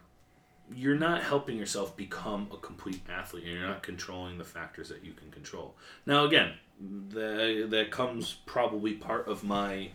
[0.76, 5.03] You're not helping yourself become a complete athlete and you're not controlling the factors that
[5.03, 5.76] you can control.
[6.05, 6.53] Now again
[7.09, 9.89] that, that comes probably part of my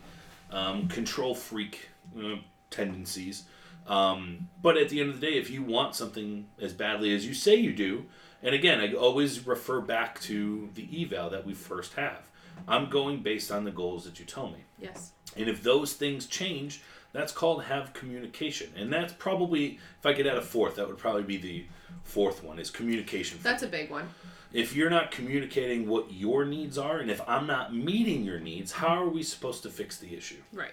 [0.51, 2.35] um, control freak uh,
[2.69, 3.43] tendencies.
[3.87, 7.25] Um, but at the end of the day if you want something as badly as
[7.25, 8.05] you say you do
[8.43, 12.29] and again i always refer back to the eval that we first have.
[12.67, 14.63] I'm going based on the goals that you tell me.
[14.79, 15.11] Yes.
[15.35, 16.81] and if those things change,
[17.13, 18.71] that's called have communication.
[18.75, 21.65] And that's probably, if I could add a fourth, that would probably be the
[22.03, 23.39] fourth one is communication.
[23.41, 24.09] That's a big one.
[24.53, 28.71] If you're not communicating what your needs are, and if I'm not meeting your needs,
[28.71, 30.41] how are we supposed to fix the issue?
[30.53, 30.71] Right.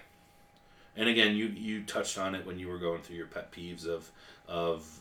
[0.95, 3.85] And again, you you touched on it when you were going through your pet peeves
[3.85, 4.09] of
[4.47, 4.99] of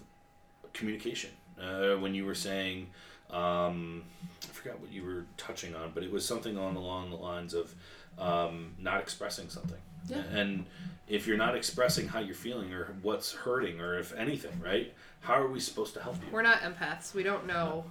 [0.72, 1.30] communication.
[1.61, 2.89] Uh, when you were saying,
[3.30, 4.03] um,
[4.43, 7.55] I forgot what you were touching on, but it was something on along the lines
[7.55, 7.72] of
[8.18, 9.78] um, not expressing something.
[10.09, 10.22] Yeah.
[10.32, 10.66] And
[11.09, 14.92] if you're not expressing how you're feeling or what's hurting or if anything, right?
[15.20, 16.28] How are we supposed to help you?
[16.32, 17.14] We're not empaths.
[17.14, 17.84] We don't know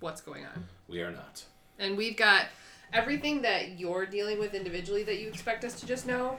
[0.00, 0.64] what's going on.
[0.88, 1.44] We are not.
[1.78, 2.46] And we've got
[2.92, 6.38] everything that you're dealing with individually that you expect us to just know.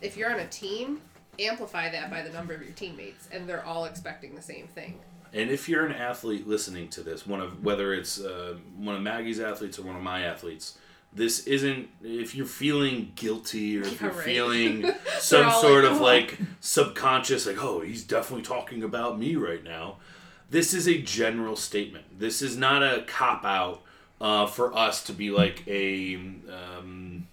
[0.00, 1.00] If you're on a team,
[1.38, 4.98] amplify that by the number of your teammates, and they're all expecting the same thing.
[5.32, 9.02] And if you're an athlete listening to this, one of whether it's uh, one of
[9.02, 10.78] Maggie's athletes or one of my athletes,
[11.12, 11.88] this isn't.
[12.02, 14.24] If you're feeling guilty or if Yeah, you're right.
[14.24, 19.36] feeling some sort like, of "Oh." like subconscious, like oh, he's definitely talking about me
[19.36, 19.96] right now.
[20.50, 22.04] this is a general statement.
[22.18, 23.82] This is not a cop out
[24.20, 27.26] uh, for us to be like a um,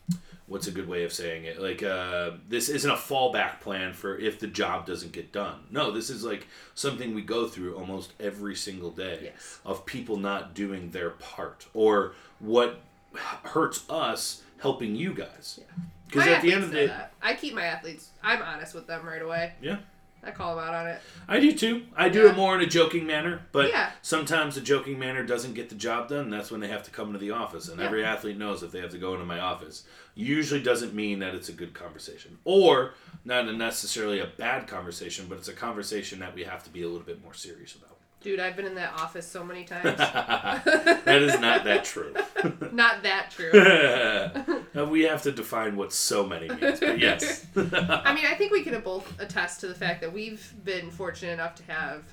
[0.47, 1.61] what's a good way of saying it?
[1.61, 5.59] Like uh, this isn't a fallback plan for if the job doesn't get done.
[5.71, 9.59] No, this is like something we go through almost every single day Yes.
[9.65, 12.80] of people not doing their part or what
[13.18, 15.59] hurts us helping you guys.
[16.07, 17.11] Because My at the end of the day, that.
[17.22, 18.09] I keep my athletes.
[18.24, 19.53] I'm honest with them right away.
[19.61, 19.78] yeah.
[20.24, 20.99] I call them out on it.
[21.28, 21.86] I do too.
[21.95, 22.32] I do Yeah.
[22.32, 23.91] it more in a joking manner, but Yeah.
[24.01, 26.30] sometimes the joking manner doesn't get the job done.
[26.32, 27.86] That's when they have to come into the office, and Yeah.
[27.86, 29.84] every athlete knows if they have to go into my office.
[30.15, 35.38] Usually doesn't mean that it's a good conversation, or not necessarily a bad conversation, but
[35.38, 37.97] it's a conversation that we have to be a little bit more serious about.
[38.28, 39.95] Dude, I've been in that office so many times.
[39.97, 42.13] that is not that true.
[42.73, 43.51] Not that true.
[44.78, 47.47] Uh, we have to define what so many means, but yes.
[47.55, 51.32] I mean, I think we can both attest to the fact that we've been fortunate
[51.32, 52.03] enough to have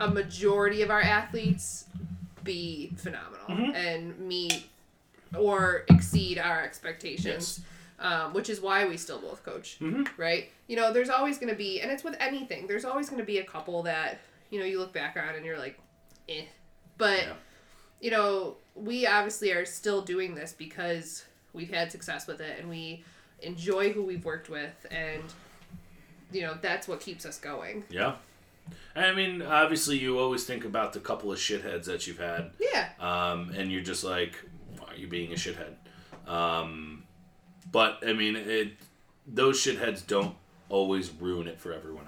[0.00, 1.86] a majority of our athletes
[2.42, 3.74] be phenomenal Mhm.
[3.74, 4.64] and meet
[5.38, 7.60] or exceed our expectations.
[8.00, 10.08] Um, which is why we still both coach, Mhm.
[10.16, 10.50] right?
[10.68, 12.66] You know, there's always going to be, and it's with anything.
[12.66, 14.20] There's always going to be a couple that
[14.50, 15.78] you know you look back on and you're like,
[16.28, 16.44] eh.
[16.98, 17.32] But Yeah.
[18.00, 22.68] you know, we obviously are still doing this because we've had success with it and
[22.68, 23.04] we
[23.40, 25.22] enjoy who we've worked with and
[26.32, 27.82] you know, that's what keeps us going.
[27.90, 28.14] Yeah.
[28.94, 32.50] I mean, obviously, you always think about the couple of shitheads that you've had.
[32.60, 32.90] Yeah.
[33.00, 34.34] um, and you're just like,
[34.78, 35.74] why are you being a shithead?
[36.30, 37.02] Um,
[37.72, 38.72] but I mean, it
[39.26, 40.34] those shitheads don't
[40.68, 42.04] always ruin it for everyone.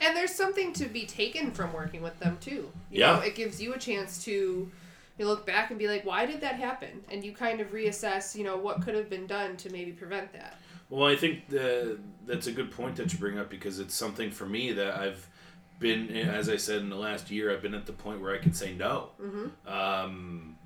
[0.00, 2.70] And there's something to be taken from working with them too.
[2.90, 3.16] You Yeah.
[3.16, 4.70] know, it gives you a chance to
[5.18, 7.02] you look back and be like, why did that happen?
[7.10, 10.32] And you kind of reassess, you know, what could have been done to maybe prevent
[10.34, 10.58] that.
[10.90, 14.30] Well, I think the, that's a good point that you bring up because it's something
[14.30, 15.26] for me that I've
[15.78, 18.38] been, as I said in the last year, I've been at the point where I
[18.38, 19.08] can say no.
[19.20, 19.68] Mm-hmm.
[19.72, 20.56] Um,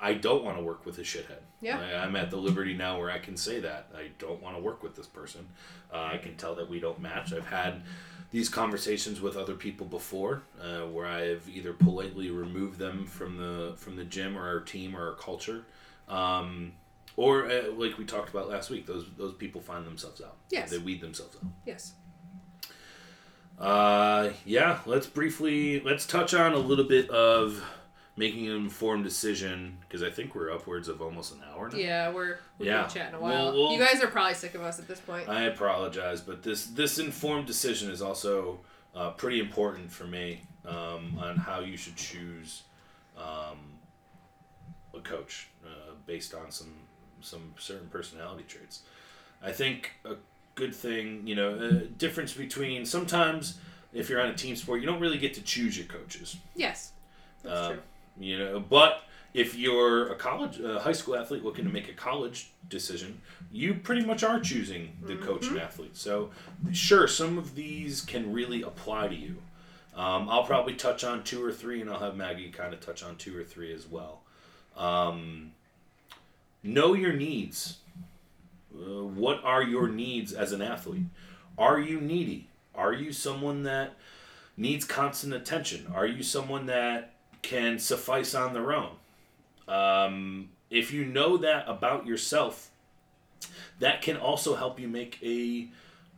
[0.00, 1.40] I don't want to work with a shithead.
[1.60, 1.78] Yeah.
[1.78, 4.62] I, I'm at the liberty now where I can say that I don't want to
[4.62, 5.46] work with this person.
[5.92, 7.32] Uh, I can tell that we don't match.
[7.32, 7.82] I've had
[8.30, 13.74] these conversations with other people before, uh, where I've either politely removed them from the
[13.76, 15.64] from the gym or our team or our culture,
[16.08, 16.72] um,
[17.16, 20.36] or uh, like we talked about last week, those those people find themselves out.
[20.50, 20.70] Yes.
[20.70, 21.50] They weed themselves out.
[21.64, 21.94] Yes.
[23.58, 27.64] Uh, yeah, let's briefly let's touch on a little bit of
[28.18, 31.76] making an informed decision because I think we're upwards of almost an hour now.
[31.76, 32.82] Yeah, we're we've Yeah.
[32.82, 33.52] been chatting a We'll- while.
[33.52, 35.28] we'll- you guys are probably sick of us at this point.
[35.28, 38.60] I apologize, but this this informed decision is also
[38.94, 42.62] uh, pretty important for me um, on how you should choose
[43.16, 43.78] um,
[44.94, 46.74] a coach uh, based on some
[47.20, 48.82] some certain personality traits.
[49.42, 50.16] I think a
[50.56, 53.58] good thing, you know, a difference between sometimes
[53.92, 56.36] if you're on a team sport, you don't really get to choose your coaches.
[56.56, 56.92] yes.
[57.44, 57.82] That's Uh, true.
[58.18, 59.02] You know, but
[59.34, 63.20] if you're a college, a high school athlete looking to make a college decision,
[63.52, 65.96] you pretty much are choosing the coach and athlete.
[65.96, 66.30] So,
[66.72, 69.36] sure, some of these can really apply to you.
[69.94, 73.02] Um, I'll probably touch on two or three, and I'll have Maggie kind of touch
[73.02, 74.20] on two or three as well.
[74.76, 75.52] Um,
[76.62, 77.78] know your needs.
[78.74, 81.06] Uh, what are your needs as an athlete?
[81.56, 82.46] Are you needy?
[82.74, 83.94] Are you someone that
[84.56, 85.92] needs constant attention?
[85.92, 87.14] Are you someone that
[87.48, 88.90] can suffice on their own?
[89.66, 92.70] Um, if you know that about yourself,
[93.78, 95.68] that can also help you make a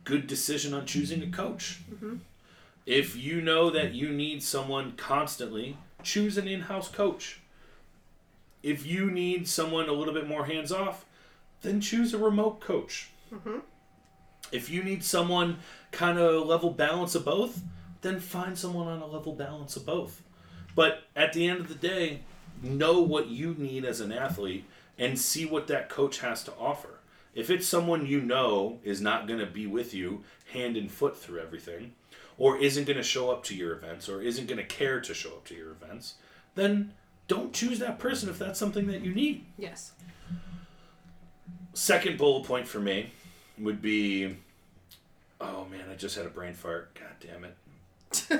[0.03, 1.79] good decision on choosing a coach.
[2.85, 7.39] If you know that you need someone constantly, choose an in house coach.
[8.63, 11.05] If you need someone a little bit more hands off,
[11.61, 13.09] then choose a remote coach.
[14.51, 15.59] If you need someone
[15.91, 17.61] kind of level balance of both,
[18.01, 20.21] then find someone on a level balance of both.
[20.75, 22.21] But at the end of the day,
[22.61, 24.65] know what you need as an athlete
[24.97, 26.99] and see what that coach has to offer.
[27.33, 31.17] If it's someone you know is not going to be with you hand and foot
[31.17, 31.93] through everything,
[32.37, 35.13] or isn't going to show up to your events, or isn't going to care to
[35.13, 36.15] show up to your events,
[36.55, 36.93] then
[37.27, 39.45] don't choose that person if that's something that you need.
[39.57, 39.93] Yes.
[41.73, 43.11] Second bullet point for me
[43.57, 44.35] would be
[45.39, 46.93] oh man, I just had a brain fart.
[46.93, 47.55] God damn it.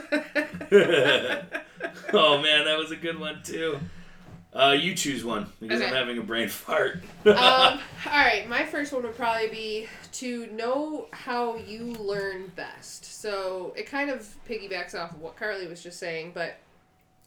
[2.14, 3.80] oh man, that was a good one too.
[4.54, 7.02] Uh, you choose one because I'm having a brain fart.
[7.26, 13.22] um, all right, my first one would probably be to know how you learn best.
[13.22, 16.58] So it kind of piggybacks off of what Carly was just saying, but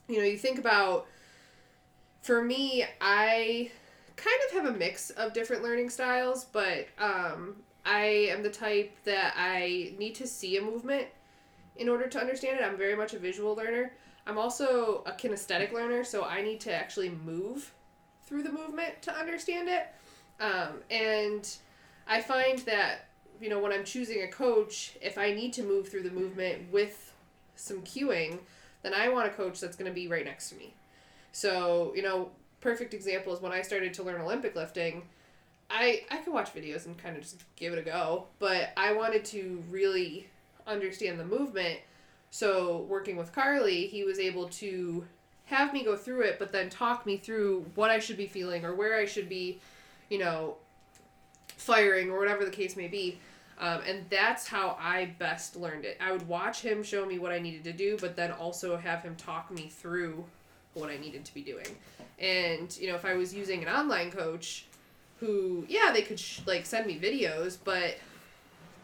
[0.06, 1.06] you know, you think about
[2.20, 3.70] for me, I
[4.16, 8.92] kind of have a mix of different learning styles, but um, I am the type
[9.04, 11.06] that I need to see a movement
[11.76, 12.62] in order to understand it.
[12.62, 13.92] I'm very much a visual learner.
[14.26, 17.72] I'm also a kinesthetic learner, so I need to actually move
[18.26, 19.86] through the movement to understand it.
[20.40, 21.48] Um, and
[22.08, 23.08] I find that,
[23.40, 26.72] you know, when I'm choosing a coach, if I need to move through the movement
[26.72, 27.12] with
[27.56, 28.38] some cueing,
[28.82, 30.74] then I want a coach that's going to be right next to me.
[31.32, 35.02] So, you know, perfect example is when I started to learn Olympic lifting,
[35.70, 38.92] I I could watch videos and kind of just give it a go, but I
[38.92, 40.28] wanted to really
[40.66, 41.80] understand the movement.
[42.30, 45.06] So, working with Carly, he was able to
[45.46, 48.64] have me go through it, but then talk me through what I should be feeling
[48.64, 49.60] or where I should be,
[50.08, 50.56] you know,
[51.56, 53.18] firing or whatever the case may be.
[53.58, 55.96] Um, and that's how I best learned it.
[56.00, 59.02] I would watch him show me what I needed to do, but then also have
[59.02, 60.24] him talk me through
[60.72, 61.66] what I needed to be doing.
[62.18, 64.66] And, you know, if I was using an online coach
[65.20, 67.96] who, yeah, they could sh- like send me videos, but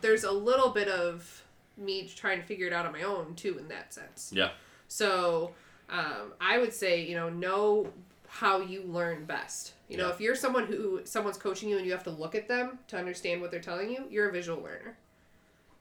[0.00, 1.44] there's a little bit of
[1.76, 4.32] me trying to figure it out on my own too in that sense.
[4.34, 4.50] Yeah.
[4.88, 5.52] So
[5.88, 7.88] um, I would say, you know, know
[8.28, 9.72] how you learn best.
[9.88, 12.46] You know, if you're someone who someone's coaching you and you have to look at
[12.46, 14.96] them to understand what they're telling you, you're a visual learner.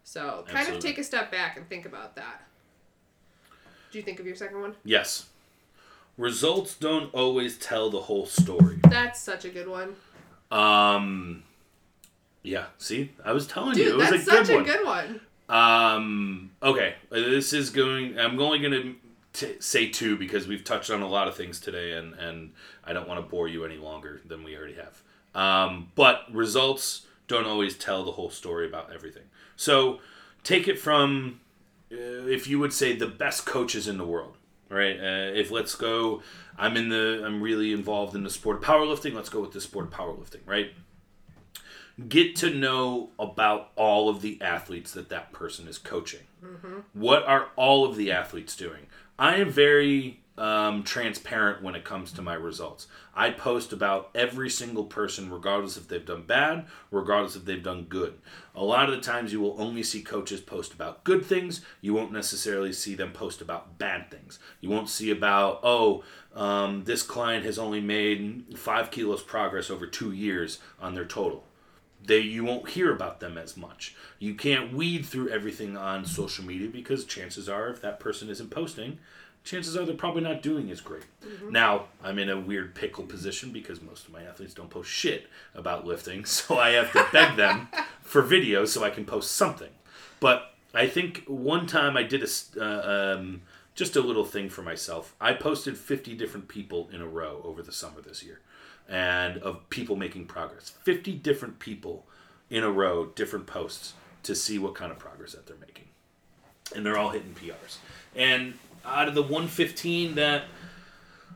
[0.03, 0.77] So kind Absolutely.
[0.77, 2.43] of take a step back and think about that.
[3.91, 4.75] Do you think of your second one?
[4.83, 5.27] Yes.
[6.17, 8.79] Results don't always tell the whole story.
[8.89, 9.95] That's such a good one.
[10.51, 11.43] Um.
[12.41, 12.65] Yeah.
[12.79, 14.63] See, I was telling Dude, you, it was that's a good such one.
[14.63, 15.21] a good one.
[15.49, 16.51] Um.
[16.61, 16.95] Okay.
[17.09, 18.17] This is going.
[18.19, 18.93] I'm only gonna
[19.59, 22.51] say two because we've touched on a lot of things today, and and
[22.83, 25.01] I don't want to bore you any longer than we already have.
[25.35, 25.91] Um.
[25.95, 29.23] But results don't always tell the whole story about everything.
[29.55, 29.99] So
[30.43, 31.39] take it from,
[31.91, 31.95] uh,
[32.27, 34.35] if you would say the best coaches in the world,
[34.69, 34.97] right?
[34.99, 36.21] Uh, if let's go,
[36.57, 37.23] I'm in the.
[37.25, 39.13] I'm really involved in the sport of powerlifting.
[39.13, 40.71] Let's go with the sport of powerlifting, right?
[42.07, 46.21] Get to know about all of the athletes that that person is coaching.
[46.93, 48.87] What are all of the athletes doing?
[49.17, 52.87] I am very um, transparent when it comes to my results.
[53.13, 57.83] I post about every single person, regardless if they've done bad, regardless if they've done
[57.83, 58.13] good.
[58.55, 61.61] A lot of the times, you will only see coaches post about good things.
[61.81, 64.39] You won't necessarily see them post about bad things.
[64.61, 69.85] You won't see about, oh, um, this client has only made five kilos progress over
[69.85, 71.43] two years on their total
[72.05, 73.95] they you won't hear about them as much.
[74.19, 78.49] You can't weed through everything on social media because chances are if that person isn't
[78.49, 78.99] posting,
[79.43, 81.05] chances are they're probably not doing as great.
[81.49, 85.27] Now, I'm in a weird pickle position because most of my athletes don't post shit
[85.53, 87.67] about lifting, so I have to beg them
[88.01, 89.71] for videos so I can post something.
[90.19, 92.27] But I think one time I did a
[92.61, 93.41] uh, um,
[93.75, 95.15] just a little thing for myself.
[95.21, 98.41] I posted 50 different people in a row over the summer this year
[98.89, 100.69] and of people making progress.
[100.83, 102.05] 50 different people
[102.49, 105.85] in a row, different posts to see what kind of progress that they're making.
[106.75, 107.77] And they're all hitting PRs.
[108.15, 110.45] And out of the 115 that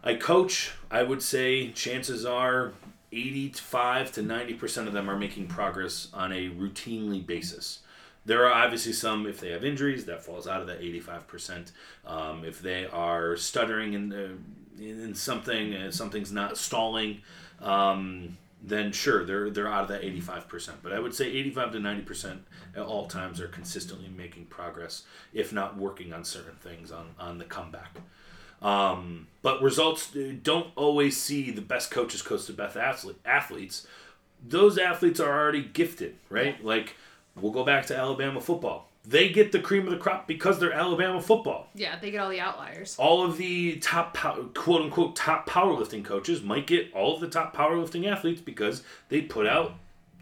[0.04, 2.74] I coach, I would say chances are
[3.12, 7.80] 85 to 90% of them are making progress on a routinely basis.
[8.26, 11.72] There are obviously some, if they have injuries, that falls out of that 85%.
[12.06, 17.22] Um, if they are stuttering in, uh, in something, and something's not stalling,
[17.64, 20.76] um, then sure, they're, they're out of that 85%.
[20.82, 22.40] But I would say 85 to 90%
[22.76, 25.04] at all times are consistently making progress,
[25.34, 27.98] if not working on certain things on, on the comeback.
[28.62, 33.86] Um, but results uh, don't always see the best coaches coach the best athlete, athletes.
[34.46, 36.64] Those athletes are already gifted, right?
[36.64, 36.96] Like,
[37.36, 38.90] we'll go back to Alabama football.
[39.06, 41.68] They get the cream of the crop because they're Alabama football.
[41.76, 42.96] Yeah, they get all the outliers.
[42.98, 47.54] All of the top, quote unquote, top powerlifting coaches might get all of the top
[47.56, 49.74] powerlifting athletes because they put out,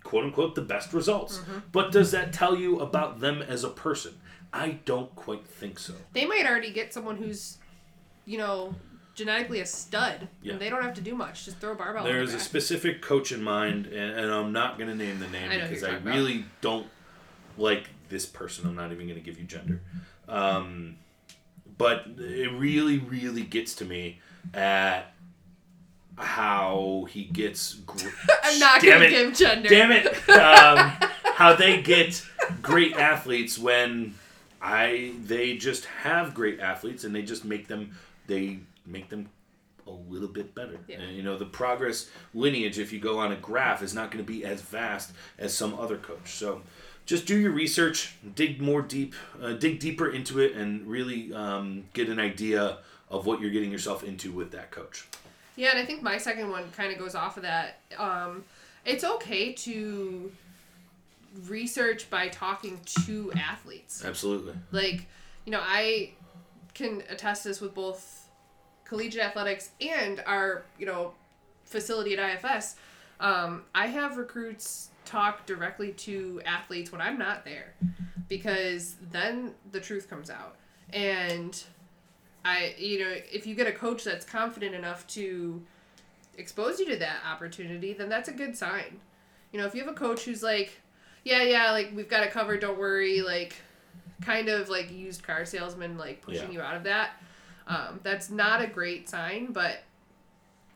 [0.03, 1.37] quote unquote, the best results.
[1.37, 1.59] Mm-hmm.
[1.71, 4.15] But does that tell you about them as a person?
[4.51, 5.93] I don't quite think so.
[6.13, 7.57] They might already get someone who's,
[8.25, 8.73] you know,
[9.13, 10.27] genetically a stud.
[10.41, 10.53] Yeah.
[10.53, 11.45] And they don't have to do much.
[11.45, 12.03] Just throw a barbell.
[12.03, 15.51] There's a specific coach in mind, and, and I'm not going to name the name
[15.51, 16.15] I because I talking about.
[16.15, 16.87] really don't
[17.57, 18.67] like this person.
[18.67, 19.81] I'm not even going to give you gender.
[20.29, 20.97] Um,
[21.79, 24.19] but it really, really gets to me
[24.53, 25.13] at
[26.15, 27.73] how he gets.
[27.73, 28.09] Gr-
[28.43, 29.09] I'm not gonna it.
[29.09, 29.69] give gender.
[29.69, 30.05] Damn it!
[30.29, 30.93] Um,
[31.35, 32.23] how they get
[32.61, 34.13] great athletes when
[34.61, 37.97] I they just have great athletes and they just make them
[38.27, 39.29] they make them
[39.87, 40.79] a little bit better.
[40.87, 40.99] Yeah.
[40.99, 44.23] And, you know the progress lineage if you go on a graph is not going
[44.23, 46.29] to be as vast as some other coach.
[46.29, 46.61] So
[47.05, 51.83] just do your research, dig more deep, uh, dig deeper into it, and really um,
[51.93, 52.77] get an idea
[53.09, 55.07] of what you're getting yourself into with that coach.
[55.55, 57.79] Yeah, and I think my second one kind of goes off of that.
[57.97, 58.43] Um,
[58.85, 60.31] it's okay to
[61.47, 64.03] research by talking to athletes.
[64.03, 64.53] Absolutely.
[64.71, 65.07] Like,
[65.45, 66.11] you know, I
[66.73, 68.29] can attest this with both
[68.85, 71.13] collegiate athletics and our you know
[71.65, 72.75] facility at IFS.
[73.19, 77.73] Um, I have recruits talk directly to athletes when I'm not there
[78.29, 80.55] because then the truth comes out.
[80.93, 81.61] And
[82.45, 85.61] I, you know, if you get a coach that's confident enough to
[86.37, 88.99] expose you to that opportunity, then that's a good sign.
[89.51, 90.79] You know, if you have a coach who's like,
[91.23, 93.55] yeah, yeah, like we've got it covered, don't worry, like
[94.21, 96.59] kind of like used car salesman, like pushing Yeah.
[96.59, 97.11] you out of that,
[97.67, 99.51] um, that's not a great sign.
[99.51, 99.83] But,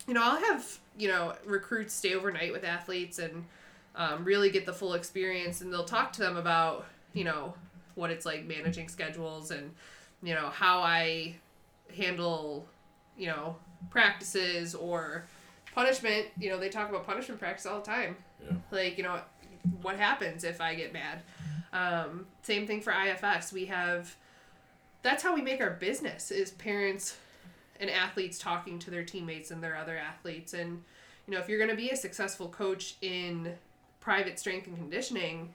[0.08, 3.46] you know, I'll have, you know, recruits stay overnight with athletes and
[3.96, 7.54] um, really get the full experience, and they'll talk to them about, you know,
[7.96, 9.72] what it's like managing schedules and,
[10.22, 11.36] you know, how I
[11.96, 12.68] handle,
[13.18, 13.56] you know,
[13.90, 15.26] practices or
[15.74, 16.28] punishment.
[16.38, 18.18] You know, they talk about punishment practice all the time.
[18.44, 18.58] Yeah.
[18.72, 19.20] Like, you know,
[19.82, 21.22] what happens if I get mad?
[21.72, 23.54] Um, same thing for IFS.
[23.54, 24.16] We have,
[25.04, 27.18] that's how we make our business is parents
[27.80, 30.54] and athletes talking to their teammates and their other athletes.
[30.54, 30.84] And,
[31.28, 33.54] you know, if you're going to be a successful coach in
[34.06, 35.54] private strength and conditioning,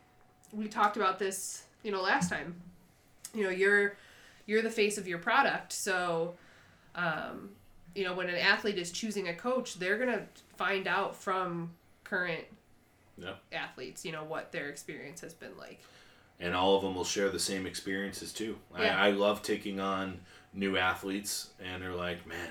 [0.52, 2.60] we talked about this, you know, last time.
[3.32, 3.96] You know, you're
[4.46, 5.72] you're the face of your product.
[5.72, 6.34] So,
[6.96, 7.50] um,
[7.94, 10.26] you know, when an athlete is choosing a coach, they're gonna
[10.56, 11.70] find out from
[12.02, 12.44] current
[13.16, 13.34] Yeah.
[13.52, 15.80] athletes, you know, what their experience has been like.
[16.42, 18.58] and all of them will share the same experiences too.
[18.78, 18.98] Yeah.
[18.98, 20.20] I, I love taking on
[20.54, 22.48] new athletes, and they're like, "Man,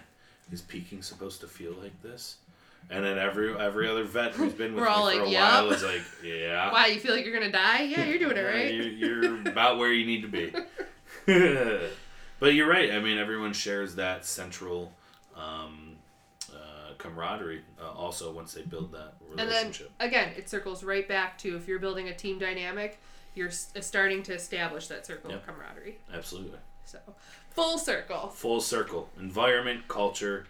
[0.52, 2.38] is peaking supposed to feel like this?"
[2.90, 5.72] And then every every other vet who's been with me for like, a "Yep." while
[5.72, 7.84] is like, "Yeah, Why you feel like you're gonna die?
[7.84, 8.74] Yeah, you're doing it right.
[8.74, 10.52] You're, you're about where you need to be."
[12.40, 12.92] but you're right.
[12.92, 14.92] I mean, everyone shares that central
[15.36, 15.98] um,
[16.52, 17.62] uh, camaraderie.
[17.80, 19.92] Uh, also, once they build that relationship.
[20.00, 23.00] And then again, it circles right back to if you're building a team dynamic,
[23.36, 26.00] you're starting to establish that circle of camaraderie.
[26.14, 26.60] Absolutely.
[26.86, 26.98] So,
[27.52, 28.30] full circle.
[28.30, 29.10] Full circle.
[29.20, 30.48] Environment, culture,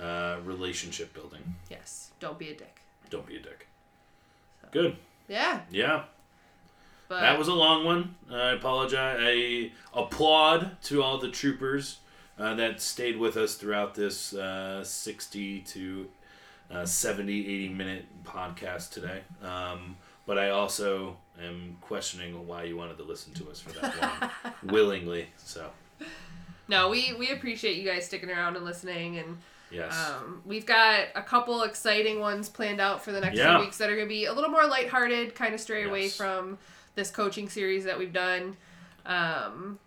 [0.00, 1.54] uh, relationship building.
[1.70, 2.10] Yes.
[2.20, 2.80] Don't be a dick.
[3.10, 3.66] Don't be a dick.
[4.72, 4.96] Good.
[5.28, 6.04] Yeah, Yeah.
[7.08, 8.14] but That was a long one.
[8.30, 9.18] I apologize.
[9.20, 11.98] I applaud to all the troopers
[12.38, 16.08] uh, that stayed with us throughout this uh, 60 to
[16.70, 19.20] uh, 70, 80 minute podcast today.
[19.42, 23.94] Um, but I also am questioning why you wanted to listen to us for that
[24.02, 24.30] long
[24.64, 25.28] willingly.
[25.38, 25.70] So,
[26.68, 29.38] no, we we appreciate you guys sticking around and listening, and
[29.70, 29.94] yes.
[29.96, 33.56] um, we've got a couple exciting ones planned out for the next Yeah.
[33.56, 36.58] few weeks that are gonna be a little more lighthearted, kind of stray away from
[36.94, 38.56] this coaching series that we've done.
[39.04, 39.78] Um,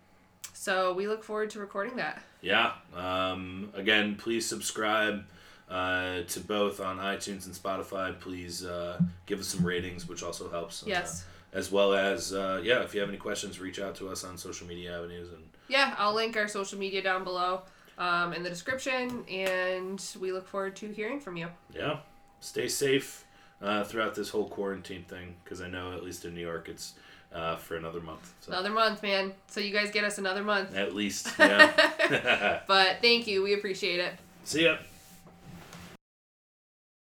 [0.54, 2.22] so we look forward to recording that.
[2.40, 2.72] Yeah.
[2.94, 5.24] Um, again, please subscribe
[5.68, 8.18] uh, to both on iTunes and Spotify.
[8.18, 10.84] Please uh, give us some ratings, which also helps.
[10.86, 11.22] Yes.
[11.22, 14.22] Uh, as well as, uh, yeah, if you have any questions, reach out to us
[14.22, 15.28] on social media avenues.
[15.32, 17.62] And Yeah, I'll link our social media down below
[18.00, 21.46] um, in the description, and we look forward to hearing from you.
[21.72, 21.98] yeah,
[22.40, 23.24] stay safe
[23.62, 26.94] uh, throughout this whole quarantine thing, because I know at least in New York it's
[27.32, 28.32] uh, for another month.
[28.40, 29.32] So Another month, man.
[29.46, 30.74] So you guys get us another month.
[30.74, 32.60] at least, yeah.
[32.66, 33.42] But thank you.
[33.42, 34.14] We appreciate it.
[34.44, 34.78] See ya.